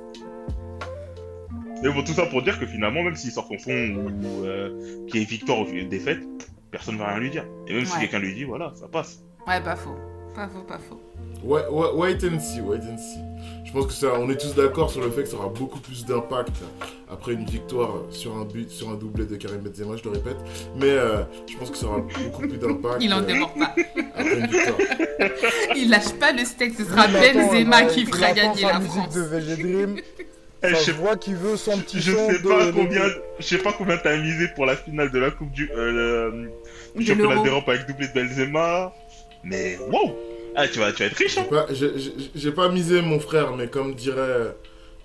[1.84, 5.06] Mais bon, tout ça pour dire que finalement, même s'il sort son son ou euh,
[5.08, 6.22] qu'il y ait victoire ou défaite,
[6.72, 7.46] personne va rien lui dire.
[7.68, 9.24] Et même si quelqu'un lui dit, voilà, ça passe.
[9.48, 9.96] Ouais, pas faux.
[10.40, 11.02] Pas faux, pas faux.
[11.44, 13.20] Ouais, ouais, wait and see, wait and see.
[13.66, 15.80] Je pense que ça, on est tous d'accord sur le fait que ça aura beaucoup
[15.80, 16.56] plus d'impact
[17.12, 20.38] après une victoire sur un but, sur un doublé de Karim Benzema, je le répète.
[20.78, 23.76] Mais euh, je pense que ça aura beaucoup plus d'impact Il en euh, démord pas.
[24.16, 24.78] après une victoire.
[25.76, 29.14] Il lâche pas le steak, ce sera Benzema qui fera gagner la France.
[29.14, 29.98] de VG Dream.
[30.62, 33.04] Eh, Ça je qu'il veut son petit Je sais de pas combien,
[33.40, 35.92] je sais pas combien t'as misé pour la finale de la Coupe du, euh,
[36.32, 36.52] le-
[36.96, 38.94] du De championnat d'Europe avec doublé de Benzema.
[39.44, 40.16] Mais wow,
[40.56, 41.36] ah tu vas, tu vas être riche.
[41.36, 41.46] J'ai Hein.
[41.50, 41.68] pas,
[42.36, 44.56] j'ai- pas misé mon frère, mais comme dirait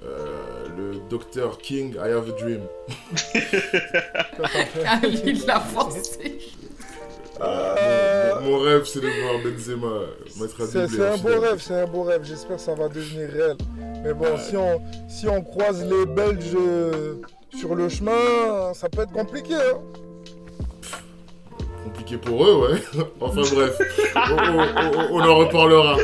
[0.04, 2.60] euh, le docteur King, I have a dream.
[4.86, 6.38] Ah, il l'a forcé.
[7.40, 10.06] Euh, Mon, mon rêve, c'est de voir Benzema
[10.40, 12.20] mettre un C'est un beau rêve, c'est un beau rêve.
[12.24, 13.56] J'espère que ça va devenir réel.
[14.04, 17.14] Mais bon, si, on, si on croise les Belges euh,
[17.58, 19.54] sur le chemin, ça peut être compliqué.
[19.54, 19.80] hein.
[22.04, 22.82] Compliqué pour eux, ouais.
[23.20, 23.78] enfin bref,
[24.14, 25.96] on, on- on- on en reparlera.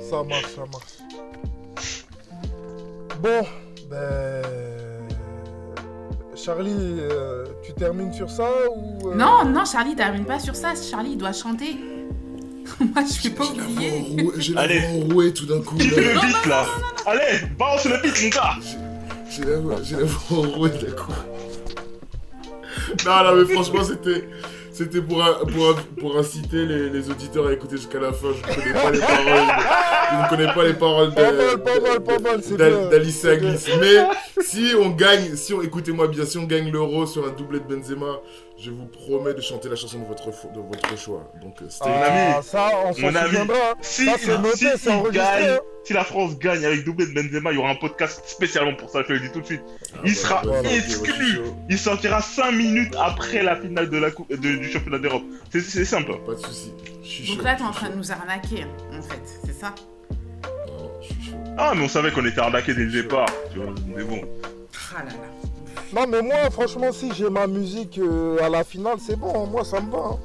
[0.00, 0.94] Ça marche, ça marche.
[3.20, 3.46] Bon,
[3.90, 4.42] ben.
[6.34, 9.10] Charlie, euh, tu termines sur ça ou.
[9.10, 10.72] euh, Non, non, Charlie, termine pas sur ça.
[10.74, 11.76] Charlie, il doit chanter.
[12.80, 14.62] Moi, je vais pas enrouée- J'ai la
[14.94, 15.76] enrouée tout d'un coup.
[15.76, 16.20] Qui fait là.
[16.22, 16.64] le beat là
[17.06, 18.54] Allez, balance le beat mon gars
[19.30, 19.76] J'ai la voix,
[20.30, 21.12] enrouée tout d'un coup.
[23.04, 24.26] Non, non, mais franchement, c'était.
[24.78, 28.28] C'était pour, un- pour, un- pour inciter les, les auditeurs à écouter jusqu'à la fin.
[28.32, 29.26] Je ne connais pas les paroles.
[29.34, 31.12] de- je ne connais pas les paroles
[32.90, 33.24] d'Alice.
[33.24, 33.64] Aglis.
[33.80, 37.58] Mais si on gagne, si on, écoutez-moi bien, si on gagne l'euro sur un doublé
[37.60, 38.20] de Benzema,
[38.56, 41.30] je vous promets de chanter la chanson de votre, fo- de votre choix.
[41.42, 42.44] Donc, euh, stay Ah, ami.
[42.44, 43.54] ça, on s'en souviendra.
[43.80, 45.58] Si, Ça, c'est noté, si c'est enregistré, gagne, hein.
[45.88, 48.90] Si la France gagne avec doublé de Benzema, il y aura un podcast spécialement pour
[48.90, 49.62] ça, je te le dis tout de suite.
[49.94, 51.40] Ah, Il bah, sera bah, je exclu.
[51.70, 55.22] Il sortira 5 minutes après la finale de la coupe, de- du championnat d'Europe.
[55.50, 56.12] C'est- simple.
[56.26, 56.72] Pas de soucis.
[57.26, 59.22] Donc chaud, là, t'es en train de nous arnaquer, en fait.
[59.46, 59.74] C'est ça
[60.66, 61.36] Non, je suis chaud.
[61.56, 63.72] Ah, mais on savait qu'on était arnaqué dès le départ, tu vois.
[63.96, 64.20] Mais bon.
[64.94, 65.16] Ah là là.
[65.94, 69.46] Non, mais moi, franchement, si j'ai ma musique euh, à la finale, c'est bon.
[69.46, 69.98] Moi, ça me va.
[70.10, 70.18] hein.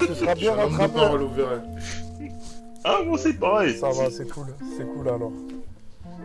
[0.06, 1.00] Ce sera bien rattrapé.
[2.84, 3.76] Ah, moi, c'est pareil.
[3.76, 5.32] Ça va, c'est cool, c'est cool alors.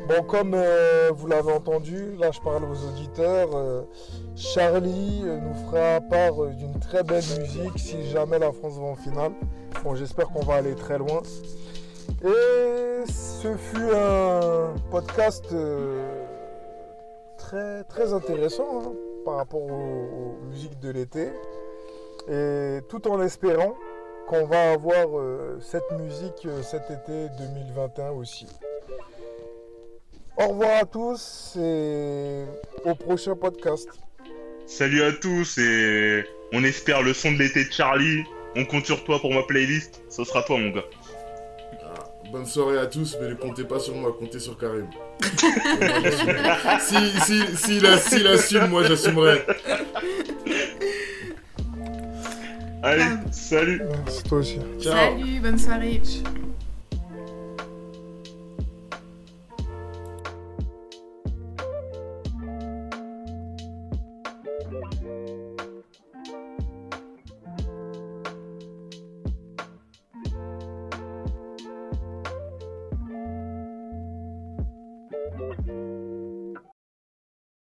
[0.08, 3.84] Bon, comme euh, vous l'avez entendu, là je parle aux auditeurs, euh,
[4.36, 8.96] Charlie euh, nous fera part d'une très belle musique si jamais la France va en
[8.96, 9.32] finale.
[9.82, 11.22] Bon, j'espère qu'on va aller très loin.
[12.22, 15.46] Et ce fut un podcast
[17.38, 18.92] très, très intéressant hein,
[19.24, 21.30] par rapport aux musiques de l'été.
[22.30, 23.76] Et tout en espérant
[24.34, 28.48] qu'on va avoir euh, cette musique euh, cet été 2021 aussi.
[30.38, 32.46] Au revoir à tous et
[32.84, 33.88] au prochain podcast.
[34.66, 38.24] Salut à tous et on espère le son de l'été de Charlie.
[38.56, 40.02] On compte sur toi pour ma playlist.
[40.10, 40.86] Ce sera toi, mon gars.
[41.84, 44.88] Ah, bonne soirée à tous, mais ne comptez pas sur moi, comptez sur Karim.
[46.80, 49.46] Si, si, s'il a- s'il assume, moi j'assumerai.
[52.84, 53.82] Allez, salut.
[54.06, 54.60] Merci toi aussi.
[54.82, 54.94] Ciao.
[54.94, 56.02] Salut, bonne soirée.